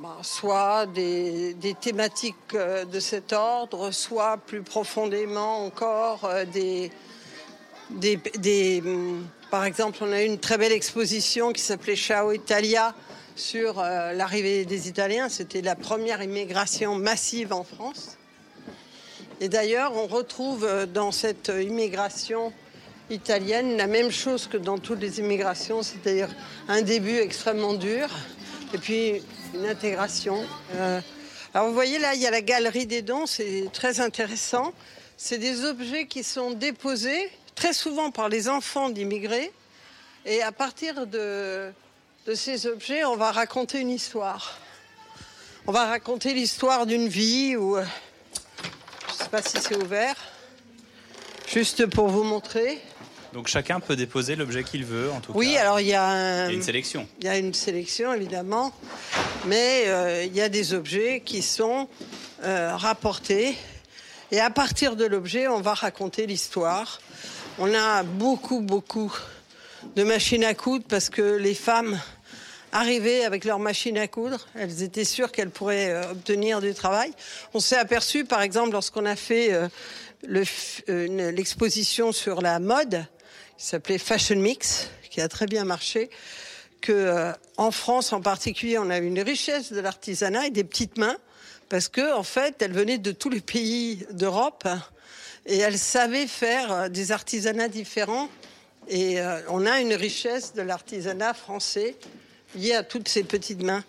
ben, 0.01 0.17
soit 0.23 0.87
des, 0.87 1.55
thématiques 1.79 2.35
euh, 2.55 2.87
de 2.87 2.99
cet 3.01 3.35
ordre, 3.35 3.91
soit 3.91 4.39
plus 4.39 4.63
profondément 4.63 5.67
encore 5.67 6.25
euh, 6.25 6.47
des, 6.47 6.91
hum, 8.83 9.27
Par 9.51 9.67
exemple, 9.67 9.99
on 10.01 10.11
a 10.11 10.23
eu 10.23 10.25
une 10.25 10.39
très 10.39 10.57
belle 10.57 10.73
exposition 10.73 11.53
qui 11.53 11.61
s'appelait 11.61 11.97
Ciao 11.97 12.33
Italia 12.33 12.95
sur 13.37 13.79
euh, 13.79 14.15
l'arrivée 14.15 14.65
des 14.65 14.89
Italiens. 14.89 15.29
C'était 15.29 15.61
la 15.61 15.77
première 15.77 16.23
immigration 16.23 16.95
massive 16.95 17.53
en 17.53 17.63
France. 17.63 18.17
Et 19.39 19.51
d'ailleurs, 19.51 19.93
on 19.95 20.07
retrouve 20.07 20.67
dans 20.95 21.13
cette 21.13 21.53
immigration 21.55 22.55
italienne 23.11 23.77
la 23.77 23.87
même 23.87 24.11
chose 24.11 24.47
que 24.47 24.57
dans 24.57 24.79
toutes 24.79 25.03
les 25.03 25.19
immigrations, 25.19 25.83
c'est-à-dire 25.83 26.31
un 26.69 26.81
début 26.81 27.19
extrêmement 27.19 27.75
dur 27.75 28.09
et 28.73 28.79
puis 28.79 29.23
une 29.55 29.67
intégration. 29.67 30.45
Euh, 30.75 31.01
alors 31.55 31.69
vous 31.69 31.75
voyez 31.75 31.99
là, 31.99 32.15
il 32.15 32.21
y 32.21 32.27
a 32.27 32.31
la 32.31 32.41
galerie 32.43 32.87
des 32.87 33.03
dons, 33.03 33.27
c'est 33.27 33.69
très 33.73 34.01
intéressant. 34.01 34.73
C'est 35.17 35.39
des 35.39 35.65
objets 35.65 36.07
qui 36.07 36.23
sont 36.25 36.53
déposés 36.53 37.31
très 37.55 37.73
souvent 37.73 38.11
par 38.11 38.29
les 38.29 38.49
enfants 38.49 38.89
d'immigrés 38.89 39.53
et 40.25 40.43
à 40.43 40.53
partir 40.53 41.07
de, 41.07 41.71
de 42.27 42.35
ces 42.35 42.67
objets, 42.67 43.05
on 43.05 43.17
va 43.17 43.33
raconter 43.33 43.81
une 43.81 43.91
histoire. 43.91 44.59
On 45.67 45.73
va 45.73 45.87
raconter 45.87 46.33
l'histoire 46.33 46.87
d'une 46.87 47.09
vie 47.09 47.55
ou 47.57 47.77
euh, 47.77 47.85
je 49.09 49.13
ne 49.15 49.19
sais 49.19 49.29
pas 49.29 49.43
si 49.43 49.59
c'est 49.61 49.77
ouvert. 49.77 50.17
Juste 51.53 51.87
pour 51.87 52.09
vous 52.09 52.23
montrer. 52.23 52.81
Donc 53.33 53.47
chacun 53.49 53.79
peut 53.79 53.95
déposer 53.97 54.37
l'objet 54.37 54.65
qu'il 54.65 54.85
veut, 54.85 55.11
en 55.13 55.21
tout 55.21 55.33
Oui, 55.35 55.55
cas. 55.55 55.61
alors 55.63 55.81
il 55.81 55.89
y 55.89 55.95
a 55.95 56.05
un- 56.05 56.47
Il 56.47 56.51
y 56.51 56.55
a 56.55 56.57
une 56.57 56.63
sélection. 56.63 57.09
Il 57.21 57.25
y 57.27 57.29
a 57.29 57.37
une 57.39 57.55
sélection, 57.55 58.13
évidemment. 58.15 58.73
Mais 59.47 59.85
euh, 59.87 60.25
il 60.25 60.35
y 60.35 60.41
a 60.41 60.49
des 60.49 60.75
objets 60.75 61.23
qui 61.25 61.41
sont 61.43 61.89
euh, 62.45 62.77
rapportés. 62.77 63.57
Et 64.33 64.41
à 64.41 64.51
partir 64.51 64.97
de 64.97 65.07
l'objet, 65.07 65.49
on 65.49 65.61
va 65.61 65.75
raconter 65.75 66.27
l'histoire. 66.27 67.01
On 67.59 67.75
a 67.75 68.03
beaucoup, 68.03 68.61
beaucoup 68.61 69.13
de 69.97 70.05
machines 70.05 70.45
à 70.45 70.55
coudre 70.55 70.85
parce 70.89 71.09
que 71.09 71.37
les 71.37 71.55
femmes 71.55 71.99
arrivaient 72.73 73.25
avec 73.25 73.45
leurs 73.45 73.59
machines 73.59 73.99
à 73.99 74.09
coudre. 74.09 74.47
Elles 74.55 74.83
étaient 74.83 75.05
sûres 75.05 75.33
qu'elles 75.33 75.51
pourraient 75.51 75.91
euh, 75.91 76.13
obtenir 76.13 76.61
du 76.61 76.75
travail. 76.75 77.13
On 77.55 77.61
s'est 77.61 77.79
aperçu, 77.79 78.25
par 78.25 78.43
exemple, 78.43 78.73
lorsqu'on 78.73 79.07
a 79.07 79.17
fait 79.17 79.53
euh, 79.53 79.69
l'exposition 81.33 82.13
sur 82.13 82.43
la 82.43 82.59
mode, 82.59 83.07
qui 83.57 83.67
s'appelait 83.67 83.99
Fashion 83.99 84.37
Mix, 84.37 84.89
qui 85.11 85.21
a 85.21 85.29
très 85.29 85.47
bien 85.47 85.65
marché, 85.65 86.11
que 86.81 86.93
euh, 86.93 87.33
en 87.57 87.71
France 87.71 88.13
en 88.13 88.21
particulier, 88.21 88.79
on 88.79 88.91
a 88.91 88.99
une 88.99 89.21
richesse 89.21 89.73
de 89.73 89.81
l'artisanat 89.81 90.47
et 90.47 90.51
des 90.51 90.65
petites 90.65 90.99
mains, 90.99 91.17
parce 91.69 91.89
que 91.89 92.15
en 92.15 92.23
fait, 92.23 92.61
elles 92.63 92.73
venaient 92.73 92.99
de 92.99 93.13
tous 93.13 93.31
les 93.31 93.41
pays 93.41 94.07
d'Europe 94.11 94.67
et 95.47 95.59
elles 95.59 95.79
savaient 95.79 96.27
faire 96.27 96.73
euh, 96.73 96.89
des 96.89 97.13
artisanats 97.13 97.69
différents. 97.69 98.29
Et 98.89 99.21
euh, 99.21 99.41
on 99.49 99.67
a 99.67 99.81
une 99.81 99.95
richesse 99.95 100.55
de 100.55 100.63
l'artisanat 100.63 101.35
français 101.35 101.97
liée 102.57 102.75
à 102.75 102.83
toutes 102.83 103.09
ces 103.09 103.23
petites 103.23 103.63
mains. 103.63 103.85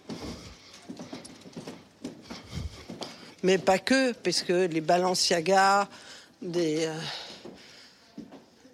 Mais 3.43 3.57
pas 3.57 3.79
que, 3.79 4.11
parce 4.11 4.43
que 4.43 4.67
les 4.67 4.81
Balenciaga, 4.81 5.89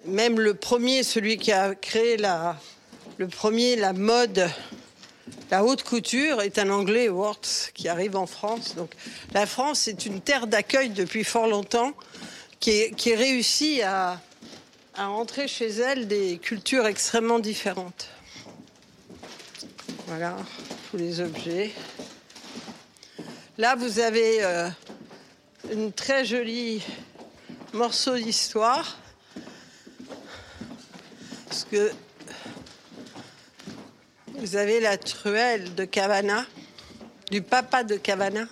même 0.06 0.40
le 0.40 0.54
premier, 0.56 1.04
celui 1.04 1.38
qui 1.38 1.54
a 1.54 1.74
créé 1.74 2.18
la, 2.18 2.58
le 3.18 3.28
premier, 3.28 3.76
la 3.76 3.94
mode, 3.94 4.48
la 5.50 5.64
haute 5.64 5.84
couture, 5.84 6.42
est 6.42 6.60
un 6.60 6.70
Anglais, 6.70 7.10
Worth, 7.10 7.72
qui 7.74 7.88
arrive 7.88 8.16
en 8.16 8.28
France. 8.28 8.76
Donc 8.76 8.92
la 9.34 9.46
France 9.46 9.88
est 9.88 10.06
une 10.06 10.22
terre 10.22 10.46
d'accueil 10.46 10.90
depuis 10.90 11.24
fort 11.24 11.48
longtemps, 11.48 11.94
qui, 12.60 12.72
est, 12.72 12.92
qui 12.96 13.16
réussit 13.16 13.82
à, 13.82 14.22
à 14.96 15.10
entrer 15.10 15.48
chez 15.48 15.70
elle 15.70 16.08
des 16.08 16.38
cultures 16.38 16.86
extrêmement 16.86 17.40
différentes. 17.40 18.08
Voilà, 20.08 20.36
tous 20.90 20.98
les 20.98 21.20
objets. 21.20 21.72
Là, 23.58 23.76
vous 23.76 24.00
avez 24.00 24.44
euh, 24.44 24.70
une 25.72 25.92
très 25.92 26.24
jolie 26.24 26.84
morceau 27.74 28.16
d'histoire. 28.16 28.98
Parce 31.50 31.66
que 31.66 31.92
vous 34.38 34.56
avez 34.56 34.80
la 34.80 34.98
truelle 34.98 35.74
de 35.74 35.84
Cavana, 35.84 36.46
du 37.32 37.42
papa 37.42 37.84
de 37.84 37.96
Cavana. 37.96 38.48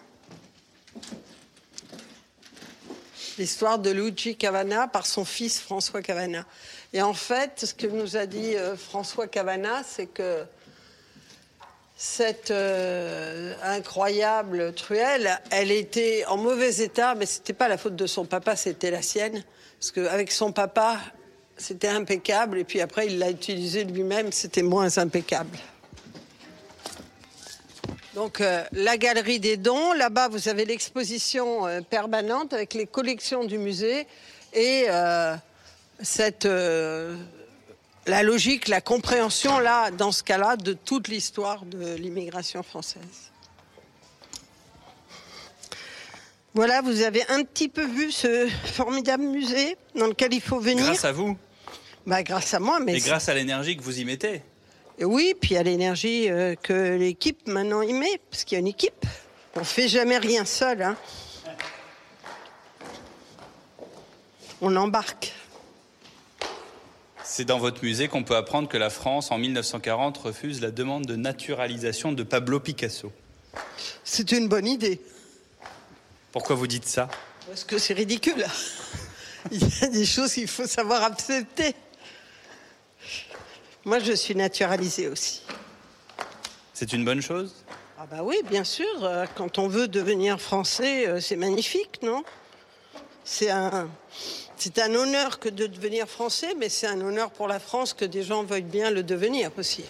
L'histoire 3.37 3.77
de 3.77 3.91
Luigi 3.91 4.35
Cavana 4.35 4.87
par 4.87 5.05
son 5.05 5.25
fils 5.25 5.59
François 5.59 6.01
Cavana. 6.01 6.45
Et 6.91 7.01
en 7.03 7.13
fait, 7.13 7.65
ce 7.65 7.73
que 7.73 7.85
nous 7.85 8.17
a 8.17 8.25
dit 8.25 8.55
euh, 8.55 8.75
François 8.75 9.27
Cavana, 9.27 9.83
c'est 9.83 10.07
que 10.07 10.43
cette 11.95 12.49
euh, 12.49 13.53
incroyable 13.61 14.73
truelle, 14.73 15.39
elle 15.51 15.71
était 15.71 16.25
en 16.27 16.37
mauvais 16.37 16.77
état, 16.77 17.13
mais 17.13 17.27
c'était 17.27 17.53
pas 17.53 17.67
la 17.67 17.77
faute 17.77 17.95
de 17.95 18.07
son 18.07 18.25
papa, 18.25 18.55
c'était 18.55 18.89
la 18.89 19.03
sienne. 19.03 19.43
Parce 19.79 19.91
qu'avec 19.91 20.31
son 20.31 20.51
papa, 20.51 20.97
c'était 21.57 21.89
impeccable, 21.89 22.57
et 22.57 22.63
puis 22.63 22.81
après, 22.81 23.05
il 23.07 23.19
l'a 23.19 23.29
utilisé 23.29 23.83
lui-même, 23.83 24.31
c'était 24.31 24.63
moins 24.63 24.97
impeccable. 24.97 25.57
Donc, 28.15 28.39
euh, 28.39 28.63
la 28.71 28.97
galerie 28.97 29.41
des 29.41 29.58
dons, 29.58 29.91
là-bas, 29.91 30.30
vous 30.30 30.47
avez 30.47 30.63
l'exposition 30.63 31.67
euh, 31.67 31.82
permanente 31.82 32.54
avec 32.54 32.73
les 32.73 32.88
collections 32.88 33.43
du 33.43 33.58
musée 33.58 34.08
et 34.54 34.86
euh, 34.88 35.36
cette, 36.01 36.45
la 36.45 38.23
logique, 38.23 38.69
la 38.69 38.80
compréhension, 38.80 39.60
là, 39.60 39.91
dans 39.91 40.13
ce 40.13 40.23
cas-là, 40.23 40.56
de 40.56 40.71
toute 40.71 41.10
l'histoire 41.10 41.65
de 41.65 41.95
l'immigration 41.95 42.63
française. 42.63 43.32
Voilà, 46.54 46.82
vous 46.82 47.01
avez 47.01 47.23
un 47.28 47.43
petit 47.43 47.67
peu 47.67 47.86
vu 47.86 48.13
ce 48.13 48.47
formidable 48.63 49.23
musée 49.23 49.75
dans 49.93 50.08
lequel 50.08 50.34
il 50.34 50.41
faut 50.41 50.62
venir. 50.62 50.86
Grâce 50.86 51.04
à 51.04 51.12
vous 51.12 51.38
Bah, 52.06 52.23
grâce 52.23 52.54
à 52.54 52.62
moi, 52.62 52.80
mais 52.80 52.93
et 52.95 52.99
grâce 52.99 53.28
à 53.28 53.34
l'énergie 53.34 53.75
que 53.75 53.84
vous 53.84 53.99
y 53.99 54.06
mettez. 54.06 54.41
Oui, 55.01 55.34
puis 55.39 55.58
à 55.58 55.63
l'énergie 55.63 56.29
euh, 56.29 56.55
que 56.55 56.95
l'équipe 56.95 57.47
maintenant 57.47 57.81
y 57.81 57.93
met, 57.93 58.19
parce 58.29 58.43
qu'il 58.43 58.55
y 58.55 58.58
a 58.58 58.60
une 58.60 58.67
équipe. 58.67 59.05
On 59.55 59.63
fait 59.63 59.88
jamais 59.88 60.17
rien 60.17 60.45
seul. 60.45 60.81
hein. 60.81 60.95
On 64.62 64.75
embarque. 64.75 65.34
C'est 67.23 67.45
dans 67.45 67.60
votre 67.60 67.84
musée 67.84 68.08
qu'on 68.08 68.23
peut 68.23 68.36
apprendre 68.36 68.69
que 68.69 68.77
la 68.77 68.89
France, 68.89 69.31
en 69.31 69.38
1940, 69.38 70.17
refuse 70.17 70.62
la 70.62 70.71
demande 70.71 71.05
de 71.05 71.15
naturalisation 71.15 72.12
de 72.13 72.23
Pablo 72.23 72.60
Picasso. 72.60 73.12
C'est 74.03 74.31
une 74.31 74.47
bonne 74.47 74.67
idée, 74.67 75.01
Pourquoi 76.31 76.55
vous 76.55 76.67
dites 76.67 76.88
ça? 76.88 77.10
Parce 77.47 77.63
que 77.63 77.77
c'est 77.77 77.93
ridicule. 77.93 78.45
Il 79.51 79.62
y 79.62 79.84
a 79.84 79.88
des 79.88 80.05
choses 80.05 80.34
qu'il 80.34 80.47
faut 80.47 80.67
savoir 80.67 81.03
accepter. 81.03 81.75
Moi, 83.85 83.99
je 83.99 84.13
suis 84.13 84.33
naturalisée 84.33 85.07
aussi. 85.07 85.43
C'est 86.73 86.91
une 86.91 87.05
bonne 87.05 87.21
chose? 87.21 87.53
Ah 87.99 88.07
bah 88.09 88.21
oui, 88.23 88.35
bien 88.49 88.63
sûr. 88.63 88.85
euh, 89.03 89.25
Quand 89.35 89.59
on 89.59 89.67
veut 89.67 89.87
devenir 89.87 90.41
français, 90.41 91.07
euh, 91.07 91.19
c'est 91.21 91.35
magnifique, 91.35 91.99
non? 92.01 92.23
C'est 93.23 93.51
un, 93.51 93.87
c'est 94.57 94.79
un 94.79 94.93
honneur 94.95 95.37
que 95.39 95.49
de 95.49 95.67
devenir 95.67 96.07
français, 96.07 96.55
mais 96.59 96.67
c'est 96.69 96.87
un 96.87 96.99
honneur 96.99 97.29
pour 97.29 97.47
la 97.47 97.59
France 97.59 97.93
que 97.93 98.05
des 98.05 98.23
gens 98.23 98.43
veuillent 98.43 98.63
bien 98.63 98.89
le 98.89 99.03
devenir 99.03 99.51
aussi. 99.57 99.85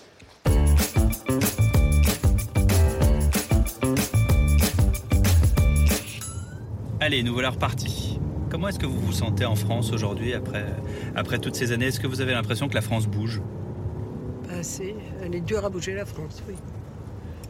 Allez, 6.99 7.23
nous 7.23 7.33
voilà 7.33 7.51
repartis. 7.51 8.19
Comment 8.49 8.67
est-ce 8.67 8.79
que 8.79 8.85
vous 8.85 8.99
vous 8.99 9.13
sentez 9.13 9.45
en 9.45 9.55
France 9.55 9.91
aujourd'hui, 9.91 10.33
après, 10.33 10.65
après 11.15 11.39
toutes 11.39 11.55
ces 11.55 11.71
années? 11.71 11.87
Est-ce 11.87 11.99
que 11.99 12.07
vous 12.07 12.19
avez 12.21 12.33
l'impression 12.33 12.67
que 12.67 12.75
la 12.75 12.81
France 12.81 13.05
bouge? 13.07 13.41
Assez. 14.65 14.95
Elle 15.23 15.35
est 15.35 15.41
dure 15.41 15.63
à 15.63 15.69
bouger, 15.69 15.93
la 15.93 16.05
France, 16.05 16.41
oui. 16.47 16.55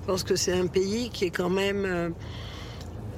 Je 0.01 0.07
pense 0.07 0.23
que 0.23 0.35
c'est 0.35 0.53
un 0.53 0.67
pays 0.67 1.09
qui 1.09 1.25
est 1.25 1.29
quand 1.29 1.49
même... 1.49 1.85
euh, 1.85 2.09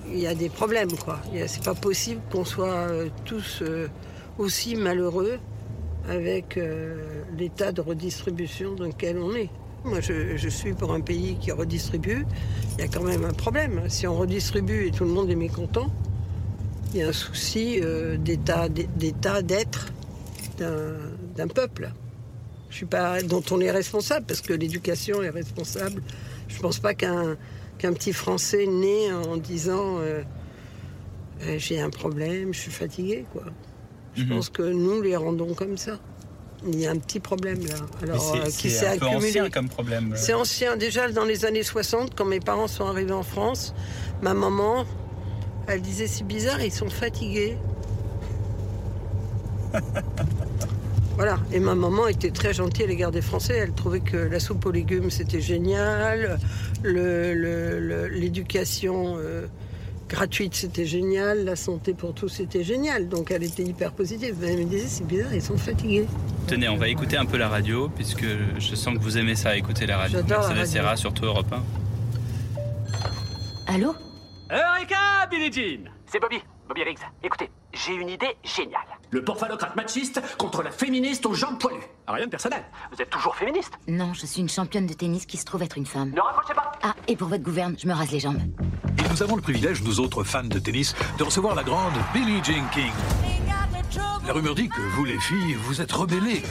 il 0.09 0.19
y 0.19 0.27
a 0.27 0.35
des 0.35 0.49
problèmes, 0.49 0.93
quoi. 0.93 1.19
C'est 1.47 1.63
pas 1.63 1.73
possible 1.73 2.21
qu'on 2.31 2.45
soit 2.45 2.67
euh, 2.67 3.09
tous 3.25 3.61
euh, 3.61 3.89
aussi 4.37 4.75
malheureux 4.75 5.37
avec 6.07 6.57
l'état 7.37 7.73
de 7.73 7.81
redistribution 7.81 8.75
dans 8.75 8.85
lequel 8.85 9.17
on 9.17 9.35
est. 9.35 9.49
Moi, 9.83 9.99
je, 9.99 10.47
suis 10.47 10.71
pour 10.71 10.93
un 10.93 11.01
pays 11.01 11.35
qui 11.35 11.51
redistribue. 11.51 12.25
Il 12.77 12.79
y 12.79 12.83
a 12.83 12.87
quand 12.87 13.03
même 13.03 13.25
un 13.25 13.33
problème. 13.33 13.81
Si 13.89 14.07
on 14.07 14.15
redistribue 14.15 14.87
et 14.87 14.91
tout 14.91 15.03
le 15.03 15.09
monde 15.09 15.29
est 15.29 15.35
mécontent, 15.35 15.87
il 16.93 17.01
y 17.01 17.03
a 17.03 17.09
un 17.09 17.11
souci 17.11 17.81
d'état, 18.19 18.69
d'être 18.69 19.87
d'un 20.57 21.47
peuple. 21.53 21.91
Je 22.69 22.75
suis 22.75 22.85
pas 22.85 23.21
dont 23.23 23.43
on 23.51 23.59
est 23.61 23.71
responsable 23.71 24.25
parce 24.25 24.41
que 24.41 24.53
l'éducation 24.53 25.23
est 25.23 25.29
responsable. 25.29 26.01
Je 26.47 26.59
pense 26.59 26.79
pas 26.79 26.93
qu'un 26.93 27.37
qu'un 27.77 27.93
petit 27.93 28.11
Français 28.13 28.65
né 28.67 29.11
en 29.13 29.37
disant 29.37 29.97
euh, 29.99 30.21
Euh, 31.43 31.55
j'ai 31.59 31.79
un 31.79 31.91
problème, 31.91 32.51
je 32.53 32.59
suis 32.61 32.71
fatigué 32.71 33.23
quoi. 33.31 33.43
Je 34.15 34.23
Mhm. 34.23 34.29
pense 34.29 34.49
que 34.49 34.63
nous 34.63 35.01
les 35.03 35.15
rendons 35.15 35.53
comme 35.53 35.77
ça. 35.77 35.99
Il 36.65 36.79
y 36.79 36.87
a 36.87 36.91
un 36.91 36.97
petit 36.97 37.19
problème 37.19 37.59
là. 37.67 37.75
Alors 38.01 38.35
euh, 38.35 38.45
qui 38.49 38.71
s'est 38.71 38.87
accumulé. 38.87 39.27
ancien 39.27 39.49
comme 39.51 39.69
problème. 39.69 40.13
C'est 40.15 40.33
ancien. 40.33 40.75
Déjà 40.77 41.07
dans 41.11 41.25
les 41.25 41.45
années 41.45 41.61
60, 41.61 42.15
quand 42.15 42.25
mes 42.25 42.39
parents 42.39 42.67
sont 42.67 42.85
arrivés 42.87 43.11
en 43.13 43.21
France, 43.21 43.75
ma 44.23 44.33
maman, 44.33 44.85
elle 45.67 45.81
disait 45.81 46.07
c'est 46.07 46.25
bizarre, 46.25 46.59
ils 46.63 46.71
sont 46.73 46.89
fatigués. 46.89 47.55
voilà. 51.17 51.37
Et 51.51 51.59
ma 51.59 51.75
maman 51.75 52.07
était 52.07 52.31
très 52.31 52.53
gentille 52.53 52.85
à 52.85 52.87
l'égard 52.87 53.11
des 53.11 53.21
Français. 53.21 53.57
Elle 53.57 53.73
trouvait 53.73 53.99
que 53.99 54.15
la 54.17 54.39
soupe 54.39 54.65
aux 54.65 54.71
légumes 54.71 55.09
c'était 55.11 55.41
génial, 55.41 56.39
le- 56.83 57.33
le- 57.33 57.79
le- 57.79 58.07
l'éducation 58.07 59.15
euh, 59.17 59.47
gratuite 60.07 60.55
c'était 60.55 60.85
génial, 60.85 61.43
la 61.43 61.57
santé 61.57 61.93
pour 61.93 62.13
tous 62.13 62.29
c'était 62.29 62.63
génial. 62.63 63.09
Donc 63.09 63.31
elle 63.31 63.43
était 63.43 63.63
hyper 63.63 63.91
positive. 63.91 64.35
Mais 64.39 64.53
elle 64.53 64.59
me 64.59 64.63
disait 64.69 64.87
c'est 64.87 65.05
bizarre, 65.07 65.33
ils 65.33 65.41
sont 65.41 65.57
fatigués. 65.57 66.05
Tenez, 66.47 66.69
on 66.69 66.77
va 66.77 66.87
écouter 66.87 67.17
un 67.17 67.25
peu 67.25 67.35
la 67.37 67.49
radio, 67.49 67.89
puisque 67.89 68.23
je 68.57 68.75
sens 68.75 68.97
que 68.97 69.03
vous 69.03 69.17
aimez 69.17 69.35
ça, 69.35 69.57
écouter 69.57 69.85
la 69.85 69.97
radio. 69.97 70.19
J'adore 70.19 70.43
la 70.43 70.47
Mercedes 70.49 70.57
radio. 70.59 70.71
Serra, 70.71 70.95
surtout 70.95 71.25
Europe 71.25 71.51
1. 71.51 73.73
Allô? 73.73 73.93
Eureka, 74.49 75.27
Billie 75.29 75.51
Jean 75.51 75.89
C'est 76.05 76.21
Bobby, 76.21 76.37
Bobby 76.69 76.83
Riggs. 76.83 76.99
Écoutez, 77.23 77.49
j'ai 77.85 77.93
une 77.93 78.09
idée 78.09 78.35
géniale. 78.43 78.81
Le 79.11 79.23
porphalocrate 79.23 79.75
machiste 79.75 80.21
contre 80.37 80.63
la 80.63 80.71
féministe 80.71 81.25
aux 81.25 81.33
jambes 81.33 81.59
poilues. 81.59 81.79
Ah, 82.07 82.13
Rien 82.13 82.25
de 82.25 82.31
personnel. 82.31 82.63
Vous 82.91 83.01
êtes 83.01 83.09
toujours 83.09 83.35
féministe 83.35 83.73
Non, 83.87 84.13
je 84.13 84.25
suis 84.25 84.41
une 84.41 84.49
championne 84.49 84.85
de 84.87 84.93
tennis 84.93 85.25
qui 85.25 85.37
se 85.37 85.45
trouve 85.45 85.63
être 85.63 85.77
une 85.77 85.85
femme. 85.85 86.11
Ne 86.11 86.21
raccrochez 86.21 86.53
pas 86.53 86.71
Ah, 86.83 86.95
et 87.07 87.15
pour 87.15 87.27
votre 87.27 87.43
gouverne, 87.43 87.75
je 87.77 87.87
me 87.87 87.93
rase 87.93 88.11
les 88.11 88.19
jambes. 88.19 88.39
Et 88.99 89.09
nous 89.09 89.23
avons 89.23 89.35
le 89.35 89.41
privilège, 89.41 89.81
nous 89.83 89.99
autres 89.99 90.23
fans 90.23 90.43
de 90.43 90.59
tennis, 90.59 90.95
de 91.17 91.23
recevoir 91.23 91.55
la 91.55 91.63
grande 91.63 91.93
Billie 92.13 92.43
Jean 92.43 92.67
King. 92.73 92.91
La 94.25 94.33
rumeur 94.33 94.55
dit 94.55 94.67
que 94.69 94.81
vous, 94.81 95.05
les 95.05 95.19
filles, 95.19 95.53
vous 95.53 95.81
êtes 95.81 95.91
rebellées. 95.91 96.43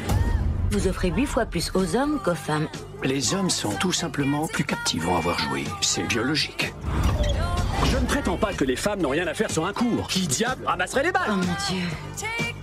Vous 0.71 0.89
offrez 0.89 1.11
huit 1.11 1.27
fois 1.27 1.45
plus 1.47 1.71
aux 1.75 1.95
hommes 1.95 2.21
qu'aux 2.25 2.35
femmes. 2.35 2.69
Les 3.05 3.35
hommes 3.35 3.51
sont 3.51 3.71
tout 3.77 3.93
simplement 3.93 4.47
plus 4.49 4.65
captivants 4.65 5.17
à 5.17 5.21
voir 5.21 5.39
jouer. 5.39 5.65
C'est 5.83 6.03
biologique. 6.05 6.73
Je 7.97 8.01
ne 8.03 8.07
prétends 8.07 8.37
pas 8.37 8.53
que 8.53 8.65
les 8.65 8.77
femmes 8.77 9.01
n'ont 9.01 9.09
rien 9.09 9.27
à 9.27 9.33
faire 9.33 9.51
sur 9.51 9.65
un 9.65 9.73
cours. 9.73 10.07
Qui 10.09 10.27
diable 10.27 10.67
ramasserait 10.67 11.03
les 11.03 11.09
Oh 11.09 11.13
balles 11.13 11.31
mon 11.37 11.41
dieu. 11.43 11.83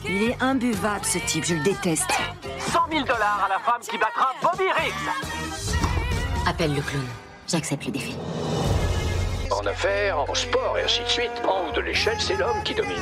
Il 0.05 0.29
est 0.29 0.37
imbuvable 0.39 1.03
ce 1.03 1.17
type, 1.17 1.43
je 1.43 1.55
le 1.55 1.63
déteste. 1.63 2.07
100 2.71 2.79
000 2.91 3.01
dollars 3.03 3.41
à 3.45 3.49
la 3.49 3.57
femme 3.59 3.81
qui 3.81 3.97
battra 3.97 4.31
Bobby 4.43 4.65
Riggs 4.71 6.47
Appelle 6.47 6.75
le 6.75 6.81
clown. 6.81 7.05
J'accepte 7.47 7.83
le 7.85 7.91
défi. 7.91 8.15
En 9.49 9.65
affaires, 9.65 10.19
en 10.19 10.35
sport 10.35 10.77
et 10.77 10.83
ainsi 10.83 11.01
de 11.01 11.07
suite, 11.09 11.31
en 11.47 11.67
haut 11.67 11.71
de 11.75 11.81
l'échelle, 11.81 12.17
c'est 12.19 12.35
l'homme 12.35 12.61
qui 12.63 12.75
domine. 12.75 12.93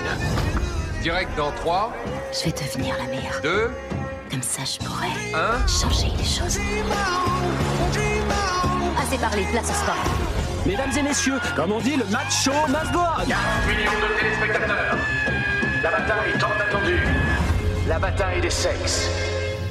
Direct 1.01 1.35
dans 1.35 1.51
3, 1.51 1.91
Je 2.31 2.45
vais 2.45 2.51
devenir 2.51 2.95
la 2.97 3.05
meilleure. 3.05 3.41
2, 3.43 3.71
Comme 4.29 4.41
ça, 4.43 4.61
je 4.63 4.77
pourrais 4.85 5.07
1. 5.33 5.67
changer 5.67 6.07
les 6.17 6.23
choses. 6.23 6.59
Assez 9.01 9.17
parlé, 9.17 9.43
place 9.51 9.69
au 9.69 9.73
sport. 9.73 10.30
Mesdames 10.65 10.91
et 10.95 11.01
messieurs, 11.01 11.39
comme 11.55 11.71
on 11.71 11.79
dit, 11.79 11.95
le 11.97 12.05
match 12.11 12.43
show 12.43 12.51
must 12.67 12.91
go 12.93 12.99
on. 12.99 13.25
40 13.25 13.67
millions 13.67 13.91
de 13.99 14.19
téléspectateurs. 14.19 14.97
La 15.81 15.91
bataille 15.91 16.33
tant 16.39 16.51
attendue. 16.51 16.99
La 17.87 17.97
bataille 17.97 18.41
des 18.41 18.49
sexes. 18.51 19.09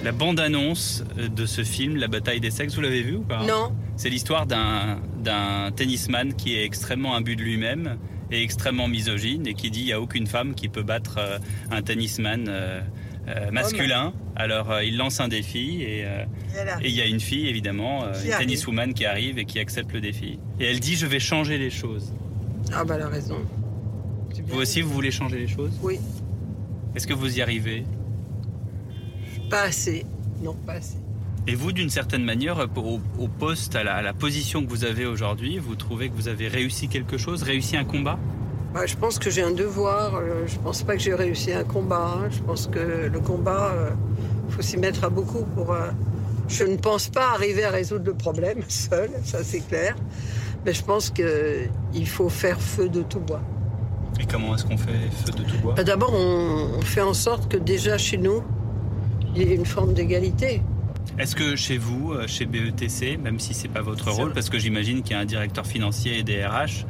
La 0.03 0.11
bande-annonce 0.11 1.05
euh, 1.19 1.29
de 1.29 1.47
ce 1.47 1.63
film, 1.63 1.97
La 1.97 2.09
bataille 2.09 2.41
des 2.41 2.51
sexes, 2.51 2.75
vous 2.75 2.81
l'avez 2.81 3.03
vu 3.03 3.17
ou 3.17 3.23
pas? 3.23 3.45
Non. 3.45 3.73
C'est 3.97 4.09
l'histoire 4.11 4.47
d'un 4.47 4.99
d'un 5.19 5.71
tennisman 5.77 6.35
qui 6.35 6.57
est 6.57 6.65
extrêmement 6.65 7.15
imbu 7.15 7.37
de 7.37 7.43
lui-même 7.43 7.99
et 8.31 8.43
extrêmement 8.43 8.89
misogyne 8.89 9.47
et 9.47 9.53
qui 9.55 9.71
dit 9.71 9.81
il 9.81 9.87
n'y 9.87 9.93
a 9.93 10.01
aucune 10.01 10.27
femme 10.27 10.55
qui 10.55 10.69
peut 10.69 10.83
battre 10.83 11.19
euh, 11.19 11.39
un 11.71 11.83
tennisman 11.83 12.49
euh, 13.29 13.51
masculin. 13.51 14.13
Alors 14.37 14.71
euh, 14.71 14.85
il 14.85 14.97
lance 14.97 15.21
un 15.21 15.29
défi 15.29 15.83
et 15.83 16.05
euh, 16.05 16.25
Et 16.83 16.89
il 16.89 16.95
y 16.95 17.01
a 17.01 17.07
une 17.07 17.21
fille 17.21 17.49
évidemment, 17.49 18.05
une 18.25 18.31
tenniswoman 18.39 18.95
qui 18.95 19.05
arrive 19.05 19.39
et 19.39 19.45
qui 19.45 19.59
accepte 19.59 19.93
le 19.93 20.01
défi. 20.01 20.39
Et 20.59 20.67
elle 20.67 20.81
dit 20.81 20.97
je 20.97 21.07
vais 21.07 21.21
changer 21.21 21.59
les 21.59 21.71
choses. 21.71 22.13
Ah 22.73 22.85
bah 22.85 22.95
elle 22.97 23.03
a 23.03 23.09
raison. 23.09 23.39
Vous 24.47 24.61
aussi 24.61 24.81
vous 24.81 24.93
voulez 24.93 25.11
changer 25.11 25.39
les 25.39 25.49
choses? 25.49 25.79
Oui. 25.83 25.99
Est-ce 26.95 27.07
que 27.07 27.15
vous 27.15 27.39
y 27.39 27.43
arrivez? 27.43 27.85
Pas 29.49 29.63
assez. 29.63 30.05
Non, 30.43 30.55
pas 30.67 30.75
assez. 30.75 30.97
Et 31.47 31.55
vous, 31.55 31.73
d'une 31.73 31.91
certaine 31.91 32.23
manière, 32.23 32.59
au, 32.77 33.01
au 33.19 33.29
poste, 33.29 33.75
à 33.75 33.83
la, 33.83 33.95
à 33.95 34.03
la 34.03 34.13
position 34.13 34.63
que 34.63 34.69
vous 34.69 34.85
avez 34.85 35.07
aujourd'hui, 35.07 35.59
vous 35.59 35.75
trouvez 35.75 36.09
que 36.09 36.15
vous 36.15 36.29
avez 36.29 36.49
réussi 36.49 36.89
quelque 36.89 37.17
chose, 37.17 37.43
réussi 37.43 37.77
un 37.77 37.85
combat? 37.85 38.19
Bah, 38.73 38.87
je 38.87 38.95
pense 38.97 39.19
que 39.19 39.31
j'ai 39.31 39.43
un 39.43 39.51
devoir. 39.51 40.17
euh, 40.17 40.47
Je 40.47 40.59
pense 40.59 40.83
pas 40.83 40.95
que 40.95 41.01
j'ai 41.03 41.15
réussi 41.15 41.53
un 41.53 41.65
combat. 41.65 42.19
hein. 42.25 42.29
Je 42.31 42.41
pense 42.41 42.67
que 42.69 43.09
le 43.13 43.21
combat, 43.21 43.73
il 44.49 44.55
faut 44.55 44.63
s'y 44.63 44.77
mettre 44.77 45.05
à 45.05 45.11
beaucoup 45.11 45.45
pour. 45.45 45.73
euh, 45.73 45.91
Je 46.49 46.65
ne 46.65 46.77
pense 46.77 47.09
pas 47.09 47.31
arriver 47.35 47.65
à 47.65 47.71
résoudre 47.71 48.05
le 48.07 48.15
problème 48.15 48.59
seul, 48.69 49.11
ça 49.25 49.43
c'est 49.43 49.61
clair. 49.61 49.97
Mais 50.65 50.73
je 50.75 50.85
pense 50.85 51.11
qu'il 51.11 52.07
faut 52.07 52.29
faire 52.29 52.61
feu 52.61 52.89
de 52.89 53.03
tout 53.03 53.21
bois. 53.21 53.41
Et 54.21 54.27
comment 54.27 54.55
est-ce 54.55 54.65
qu'on 54.67 54.77
fait 54.77 54.93
feu 55.25 55.33
de 55.33 55.43
tout 55.45 55.59
bois? 55.63 55.75
Bah, 55.77 55.85
D'abord, 55.85 56.13
on, 56.15 56.79
on 56.79 56.81
fait 56.83 57.01
en 57.01 57.15
sorte 57.15 57.51
que 57.51 57.57
déjà 57.57 57.97
chez 57.99 58.19
nous, 58.19 58.43
il 59.35 59.43
y 59.43 59.51
ait 59.53 59.55
une 59.55 59.65
forme 59.67 59.95
d'égalité. 59.95 60.61
Est-ce 61.19 61.35
que 61.35 61.57
chez 61.57 61.79
vous, 61.79 62.13
euh, 62.13 62.27
chez 62.27 62.45
BETC, 62.47 63.17
même 63.17 63.39
si 63.41 63.55
c'est 63.55 63.69
pas 63.69 63.81
votre 63.83 64.11
rôle, 64.11 64.33
parce 64.33 64.49
que 64.51 64.59
j'imagine 64.59 65.03
qu'il 65.03 65.13
y 65.13 65.15
a 65.15 65.21
un 65.21 65.25
directeur 65.25 65.67
financier 65.67 66.19
et 66.19 66.23
des 66.23 66.45
RH, 66.45 66.85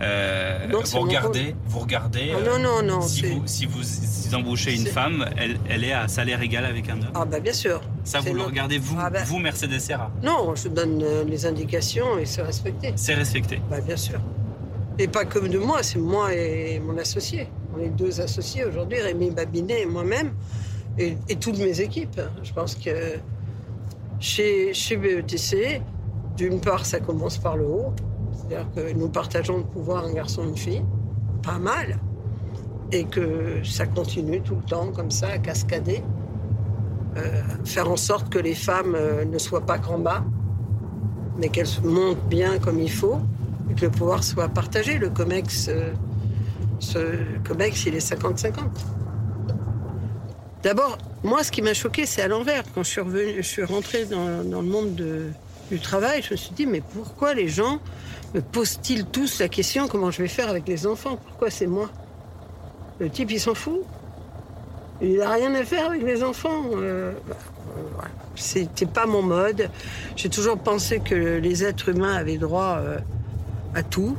euh, 0.00 0.66
Non, 0.68 0.80
vous 0.84 1.00
regardez, 1.00 1.54
vous 1.66 1.78
regardez. 1.80 2.32
Ah, 2.34 2.38
euh, 2.38 2.58
non, 2.58 2.82
non, 2.82 2.82
non, 2.82 3.00
Si 3.02 3.26
vous, 3.26 3.42
si 3.46 3.66
vous 3.66 3.82
si 3.82 4.34
embauchez 4.34 4.74
une 4.74 4.86
femme, 4.86 5.26
elle, 5.36 5.58
elle 5.68 5.84
est 5.84 5.92
à 5.92 6.08
salaire 6.08 6.40
égal 6.42 6.64
avec 6.64 6.88
un 6.88 6.94
homme. 6.94 7.10
Ah 7.14 7.24
bah 7.24 7.40
bien 7.40 7.52
sûr. 7.52 7.80
Ça, 8.04 8.20
vous 8.20 8.32
le 8.34 8.42
regardez 8.42 8.78
vous, 8.78 8.96
Ah, 8.98 9.10
bah- 9.10 9.22
vous 9.24 9.38
Mercedes 9.38 9.78
Serra. 9.78 10.10
Non, 10.22 10.54
je 10.54 10.68
donne 10.68 11.02
euh, 11.02 11.24
les 11.24 11.46
indications 11.46 12.18
et 12.18 12.24
c'est 12.26 12.42
respecté. 12.42 12.92
C'est 12.96 13.14
respecté. 13.14 13.60
Bah, 13.70 13.80
bien 13.80 13.96
sûr. 13.96 14.20
Et 14.98 15.08
pas 15.08 15.24
comme 15.24 15.48
de 15.48 15.58
moi, 15.58 15.82
c'est 15.82 15.98
moi 15.98 16.32
et 16.34 16.78
mon 16.80 16.96
associé. 16.98 17.48
On 17.76 17.80
est 17.80 17.88
deux 17.88 18.20
associés 18.20 18.64
aujourd'hui, 18.64 19.00
Rémi 19.00 19.30
Babinet 19.30 19.82
et 19.82 19.86
moi-même, 19.86 20.32
et, 20.98 21.16
et 21.28 21.36
toutes 21.36 21.58
mes 21.58 21.80
équipes. 21.80 22.20
Je 22.42 22.52
pense 22.52 22.74
que 22.74 22.90
chez, 24.18 24.74
chez 24.74 24.96
BETC, 24.96 25.80
d'une 26.36 26.60
part, 26.60 26.84
ça 26.84 27.00
commence 27.00 27.38
par 27.38 27.56
le 27.56 27.64
haut. 27.66 27.92
C'est-à-dire 28.50 28.68
que 28.74 28.92
nous 28.98 29.08
partageons 29.08 29.58
le 29.58 29.62
pouvoir 29.62 30.04
un 30.04 30.12
garçon 30.12 30.42
et 30.42 30.48
une 30.48 30.56
fille, 30.56 30.82
pas 31.42 31.58
mal. 31.58 31.98
Et 32.90 33.04
que 33.04 33.62
ça 33.62 33.86
continue 33.86 34.40
tout 34.40 34.56
le 34.56 34.62
temps 34.62 34.88
comme 34.90 35.12
ça, 35.12 35.28
à 35.28 35.38
cascader. 35.38 36.02
Euh, 37.16 37.42
faire 37.64 37.88
en 37.88 37.96
sorte 37.96 38.28
que 38.28 38.38
les 38.40 38.54
femmes 38.56 38.96
euh, 38.96 39.24
ne 39.24 39.38
soient 39.38 39.64
pas 39.66 39.78
qu'en 39.78 39.98
bas, 39.98 40.24
mais 41.38 41.48
qu'elles 41.48 41.68
montent 41.84 42.28
bien 42.28 42.58
comme 42.58 42.80
il 42.80 42.90
faut, 42.90 43.18
et 43.70 43.74
que 43.74 43.82
le 43.82 43.90
pouvoir 43.90 44.24
soit 44.24 44.48
partagé. 44.48 44.98
Le 44.98 45.10
COMEX, 45.10 45.68
euh, 45.68 45.92
ce 46.80 46.98
COMEX 47.46 47.86
il 47.86 47.94
est 47.94 48.12
50-50. 48.12 48.52
D'abord, 50.64 50.98
moi, 51.22 51.44
ce 51.44 51.52
qui 51.52 51.62
m'a 51.62 51.74
choqué, 51.74 52.04
c'est 52.04 52.22
à 52.22 52.28
l'envers. 52.28 52.64
Quand 52.74 52.82
je 52.82 52.90
suis, 52.90 53.00
revenue, 53.00 53.34
je 53.36 53.42
suis 53.42 53.64
rentrée 53.64 54.06
dans, 54.06 54.60
le 54.60 54.68
monde 54.68 54.94
de- 54.96 55.30
du 55.70 55.78
travail, 55.78 56.22
je 56.22 56.32
me 56.32 56.36
suis 56.36 56.52
dit, 56.52 56.66
mais 56.66 56.80
pourquoi 56.80 57.32
les 57.32 57.48
gens 57.48 57.78
me 58.34 58.40
posent-ils 58.40 59.04
tous 59.06 59.40
la 59.40 59.48
question 59.48 59.88
comment 59.88 60.10
je 60.10 60.22
vais 60.22 60.28
faire 60.28 60.48
avec 60.48 60.66
les 60.68 60.86
enfants? 60.86 61.18
Pourquoi 61.28 61.50
c'est 61.50 61.66
moi? 61.66 61.90
Le 62.98 63.08
type, 63.08 63.30
il 63.30 63.40
s'en 63.40 63.54
fout. 63.54 63.82
Il 65.02 65.16
n'a 65.16 65.30
rien 65.30 65.54
à 65.54 65.64
faire 65.64 65.86
avec 65.86 66.02
les 66.02 66.22
enfants. 66.22 66.62
Euh, 66.74 67.12
C'était 68.34 68.86
pas 68.86 69.06
mon 69.06 69.22
mode. 69.22 69.70
J'ai 70.16 70.28
toujours 70.28 70.58
pensé 70.58 71.00
que 71.00 71.14
les 71.14 71.64
êtres 71.64 71.88
humains 71.88 72.14
avaient 72.14 72.36
droit 72.36 72.76
euh, 72.78 72.98
à 73.74 73.82
tout. 73.82 74.16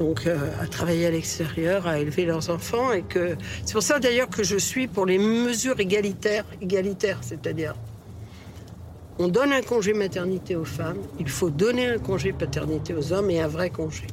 Donc 0.00 0.26
euh, 0.26 0.36
à 0.60 0.66
travailler 0.66 1.06
à 1.06 1.10
l'extérieur, 1.10 1.86
à 1.86 2.00
élever 2.00 2.24
leurs 2.24 2.50
enfants. 2.50 2.92
Et 2.92 3.02
que 3.02 3.36
c'est 3.64 3.74
pour 3.74 3.82
ça 3.82 4.00
d'ailleurs 4.00 4.28
que 4.28 4.42
je 4.42 4.56
suis 4.56 4.88
pour 4.88 5.06
les 5.06 5.18
mesures 5.18 5.78
égalitaires, 5.78 6.44
égalitaires, 6.60 7.18
c'est-à-dire 7.22 7.74
on 9.18 9.28
donne 9.28 9.52
un 9.52 9.62
congé 9.62 9.92
maternité 9.92 10.56
aux 10.56 10.64
femmes, 10.64 10.98
il 11.18 11.28
faut 11.28 11.50
donner 11.50 11.86
un 11.86 11.98
congé 11.98 12.32
paternité 12.32 12.94
aux 12.94 13.12
hommes 13.12 13.30
et 13.30 13.40
un 13.40 13.48
vrai 13.48 13.70
congé. 13.70 14.06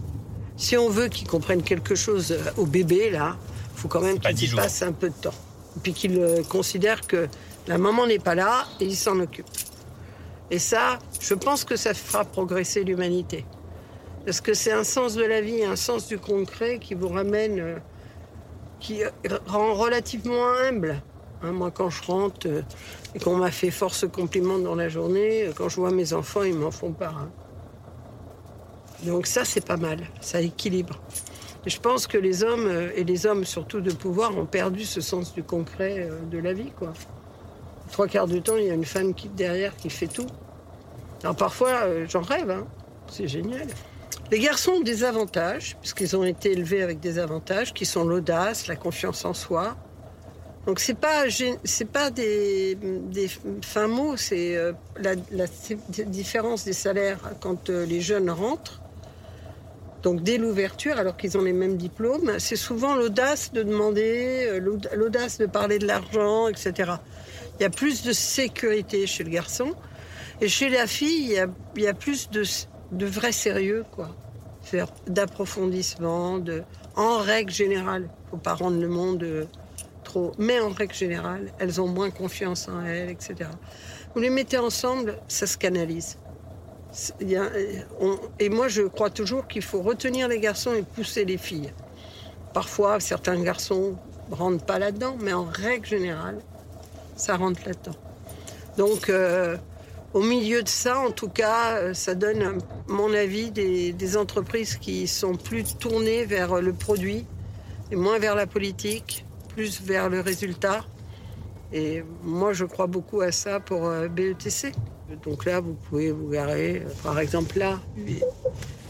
Si 0.57 0.75
on 0.75 0.89
veut 0.89 1.07
qu'ils 1.07 1.27
comprennent 1.27 1.63
quelque 1.63 1.95
chose 1.95 2.37
au 2.57 2.65
bébé, 2.65 3.09
là, 3.09 3.37
il 3.75 3.79
faut 3.79 3.87
quand 3.87 4.01
même 4.01 4.19
qu'ils 4.19 4.55
passent 4.55 4.81
un 4.81 4.91
peu 4.91 5.09
de 5.09 5.15
temps. 5.15 5.33
Et 5.77 5.79
puis 5.81 5.93
qu'ils 5.93 6.19
euh, 6.19 6.43
considèrent 6.43 7.07
que 7.07 7.27
la 7.67 7.77
maman 7.77 8.07
n'est 8.07 8.19
pas 8.19 8.35
là 8.35 8.65
et 8.81 8.85
ils 8.85 8.95
s'en 8.95 9.19
occupent. 9.19 9.47
Et 10.51 10.59
ça, 10.59 10.99
je 11.21 11.33
pense 11.33 11.63
que 11.63 11.75
ça 11.75 11.93
fera 11.93 12.25
progresser 12.25 12.83
l'humanité. 12.83 13.45
Parce 14.25 14.41
que 14.41 14.53
c'est 14.53 14.71
un 14.71 14.83
sens 14.83 15.13
de 15.15 15.23
la 15.23 15.39
vie, 15.41 15.63
un 15.63 15.75
sens 15.75 16.07
du 16.07 16.17
concret 16.17 16.79
qui 16.79 16.93
vous 16.93 17.07
ramène, 17.07 17.59
euh, 17.59 17.75
qui 18.79 19.03
rend 19.47 19.75
relativement 19.75 20.49
humble. 20.67 21.01
Hein, 21.41 21.51
moi, 21.51 21.71
quand 21.71 21.89
je 21.89 22.03
rentre 22.03 22.47
euh, 22.47 22.61
et 23.15 23.19
qu'on 23.19 23.37
m'a 23.37 23.51
fait 23.51 23.71
force 23.71 24.07
compliment 24.07 24.59
dans 24.59 24.75
la 24.75 24.89
journée, 24.89 25.47
euh, 25.47 25.51
quand 25.55 25.69
je 25.69 25.77
vois 25.77 25.91
mes 25.91 26.13
enfants, 26.13 26.43
ils 26.43 26.55
m'en 26.55 26.71
font 26.71 26.91
pas. 26.91 27.13
Donc 29.03 29.27
ça, 29.27 29.45
c'est 29.45 29.65
pas 29.65 29.77
mal. 29.77 29.99
Ça 30.21 30.41
équilibre. 30.41 30.99
Je 31.65 31.77
pense 31.79 32.07
que 32.07 32.17
les 32.17 32.43
hommes, 32.43 32.67
euh, 32.67 32.91
et 32.95 33.03
les 33.03 33.25
hommes 33.25 33.45
surtout 33.45 33.81
de 33.81 33.91
pouvoir, 33.91 34.37
ont 34.37 34.45
perdu 34.45 34.85
ce 34.85 35.01
sens 35.01 35.33
du 35.33 35.43
concret 35.43 36.09
de 36.29 36.37
la 36.37 36.53
vie. 36.53 36.71
Quoi. 36.77 36.93
Trois 37.91 38.07
quarts 38.07 38.27
du 38.27 38.41
temps, 38.41 38.57
il 38.57 38.65
y 38.65 38.69
a 38.69 38.75
une 38.75 38.85
femme 38.85 39.13
qui, 39.13 39.29
derrière 39.29 39.75
qui 39.75 39.89
fait 39.89 40.07
tout. 40.07 40.27
Alors 41.23 41.35
parfois, 41.35 42.05
j'en 42.07 42.21
rêve. 42.21 42.49
Hein. 42.49 42.67
C'est 43.07 43.27
génial. 43.27 43.67
Les 44.31 44.39
garçons 44.39 44.73
ont 44.73 44.81
des 44.81 45.03
avantages, 45.03 45.75
puisqu'ils 45.81 46.15
ont 46.15 46.23
été 46.23 46.51
élevés 46.51 46.83
avec 46.83 46.99
des 46.99 47.17
avantages, 47.17 47.73
qui 47.73 47.85
sont 47.85 48.03
l'audace, 48.03 48.67
la 48.67 48.75
confiance 48.75 49.25
en 49.25 49.33
soi, 49.33 49.75
donc 50.69 50.79
c'est 50.79 50.93
pas 50.93 51.23
pas 51.91 52.11
des, 52.11 52.77
fins 53.63 53.87
mots, 53.87 54.15
c'est 54.17 54.55
euh, 54.55 54.71
la, 54.99 55.15
différence 56.05 56.63
des 56.63 56.73
salaires 56.73 57.17
quand 57.41 57.71
euh, 57.71 57.87
les 57.87 58.01
jeunes 58.01 58.29
rentrent. 58.29 58.79
Donc 60.03 60.21
dès 60.21 60.37
l'ouverture, 60.37 60.99
alors 60.99 61.17
qu'ils 61.17 61.39
ont 61.39 61.41
les 61.41 61.53
mêmes 61.53 61.75
diplômes, 61.75 62.33
c'est 62.37 62.55
souvent 62.55 62.95
l'audace 62.95 63.51
de 63.51 63.63
demander, 63.63 64.45
euh, 64.47 64.77
l'audace 64.93 65.39
de 65.39 65.47
parler 65.47 65.79
de 65.79 65.87
l'argent, 65.87 66.47
etc. 66.47 66.91
Il 67.59 67.63
y 67.63 67.65
a 67.65 67.71
plus 67.71 68.03
de 68.03 68.13
sécurité 68.13 69.07
chez 69.07 69.23
le 69.23 69.31
garçon. 69.31 69.73
Et 70.39 70.49
chez 70.49 70.69
la 70.69 70.85
fille, 70.85 71.35
il 71.75 71.81
y 71.81 71.87
a, 71.87 71.93
plus 71.95 72.29
de, 72.29 72.43
de 72.91 73.05
vrai 73.07 73.31
sérieux, 73.31 73.85
quoi. 73.91 74.15
D'approfondissement, 75.07 76.39
en 76.95 77.17
règle 77.17 77.51
générale. 77.51 78.07
Faut 78.29 78.37
pas 78.37 78.53
rendre 78.53 78.79
le 78.79 78.87
monde 78.87 79.47
mais 80.37 80.59
en 80.59 80.69
règle 80.69 80.93
générale, 80.93 81.51
elles 81.59 81.79
ont 81.81 81.87
moins 81.87 82.09
confiance 82.09 82.67
en 82.67 82.83
elles, 82.83 83.09
etc. 83.09 83.49
Vous 84.13 84.21
les 84.21 84.29
mettez 84.29 84.57
ensemble, 84.57 85.17
ça 85.27 85.45
se 85.45 85.57
canalise. 85.57 86.17
et 88.39 88.49
moi, 88.49 88.67
je 88.67 88.81
crois 88.83 89.09
toujours 89.09 89.47
qu'il 89.47 89.61
faut 89.61 89.81
retenir 89.81 90.27
les 90.27 90.39
garçons 90.39 90.73
et 90.73 90.81
pousser 90.81 91.25
les 91.25 91.37
filles. 91.37 91.71
Parfois, 92.53 92.99
certains 92.99 93.41
garçons 93.41 93.95
ne 94.29 94.35
rentrent 94.35 94.65
pas 94.65 94.79
là-dedans, 94.79 95.15
mais 95.21 95.33
en 95.33 95.45
règle 95.45 95.85
générale, 95.85 96.39
ça 97.15 97.37
rentre 97.37 97.61
là-dedans. 97.65 97.97
Donc, 98.77 99.09
euh, 99.09 99.57
au 100.13 100.21
milieu 100.21 100.63
de 100.63 100.67
ça, 100.67 100.99
en 100.99 101.11
tout 101.11 101.29
cas, 101.29 101.77
euh, 101.77 101.93
ça 101.93 102.15
donne, 102.15 102.41
à 102.41 102.51
mon 102.87 103.13
avis, 103.13 103.51
des 103.51 104.17
entreprises 104.17 104.77
qui 104.77 105.07
sont 105.07 105.35
plus 105.35 105.77
tournées 105.77 106.25
vers 106.25 106.61
le 106.61 106.73
produit 106.73 107.27
et 107.91 107.95
moins 107.95 108.17
vers 108.17 108.35
la 108.35 108.47
politique 108.47 109.25
plus 109.59 109.81
vers 109.81 110.07
le 110.07 110.21
résultat. 110.21 110.85
Et 111.73 112.01
moi, 112.23 112.53
je 112.53 112.63
crois 112.63 112.87
beaucoup 112.87 113.19
à 113.19 113.33
ça 113.33 113.59
pour 113.59 113.87
euh, 113.87 114.07
BETC. 114.07 114.71
Donc 115.25 115.43
là, 115.43 115.59
vous 115.59 115.73
pouvez 115.73 116.13
vous 116.13 116.29
garer, 116.29 116.77
euh, 116.77 116.89
par 117.03 117.19
exemple 117.19 117.59
là, 117.59 117.77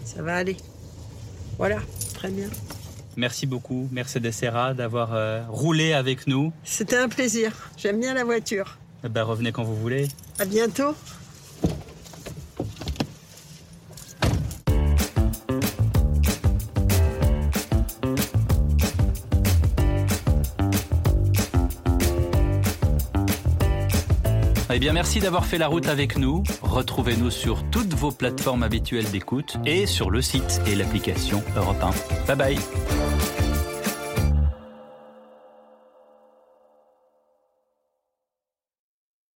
ça 0.05 0.21
va 0.21 0.35
aller. 0.35 0.57
Voilà, 1.57 1.79
très 2.13 2.29
bien. 2.29 2.49
Merci 3.17 3.47
beaucoup, 3.47 3.89
Mercedes 3.91 4.31
Serra, 4.31 4.75
d'avoir 4.75 5.15
euh, 5.15 5.41
roulé 5.49 5.93
avec 5.93 6.27
nous. 6.27 6.53
C'était 6.63 6.97
un 6.97 7.09
plaisir. 7.09 7.71
J'aime 7.75 7.99
bien 7.99 8.13
la 8.13 8.23
voiture. 8.23 8.77
Eh 9.03 9.09
ben, 9.09 9.23
revenez 9.23 9.51
quand 9.51 9.63
vous 9.63 9.75
voulez. 9.75 10.07
À 10.37 10.45
bientôt. 10.45 10.93
Eh 24.71 24.77
bien, 24.77 24.93
merci 24.93 25.19
d'avoir 25.19 25.45
fait 25.45 25.57
la 25.57 25.67
route 25.67 25.87
avec 25.87 26.17
nous. 26.17 26.43
Retrouvez-nous 26.61 27.31
sur 27.31 27.63
toutes 27.71 27.93
vos 27.93 28.11
plateformes 28.11 28.61
habituelles 28.61 29.09
d'écoute 29.09 29.57
et 29.65 29.87
sur 29.87 30.11
le 30.11 30.21
site 30.21 30.61
et 30.67 30.75
l'application 30.75 31.43
Europe 31.55 31.83
1. 31.83 32.25
Bye 32.27 32.37
bye. 32.37 33.18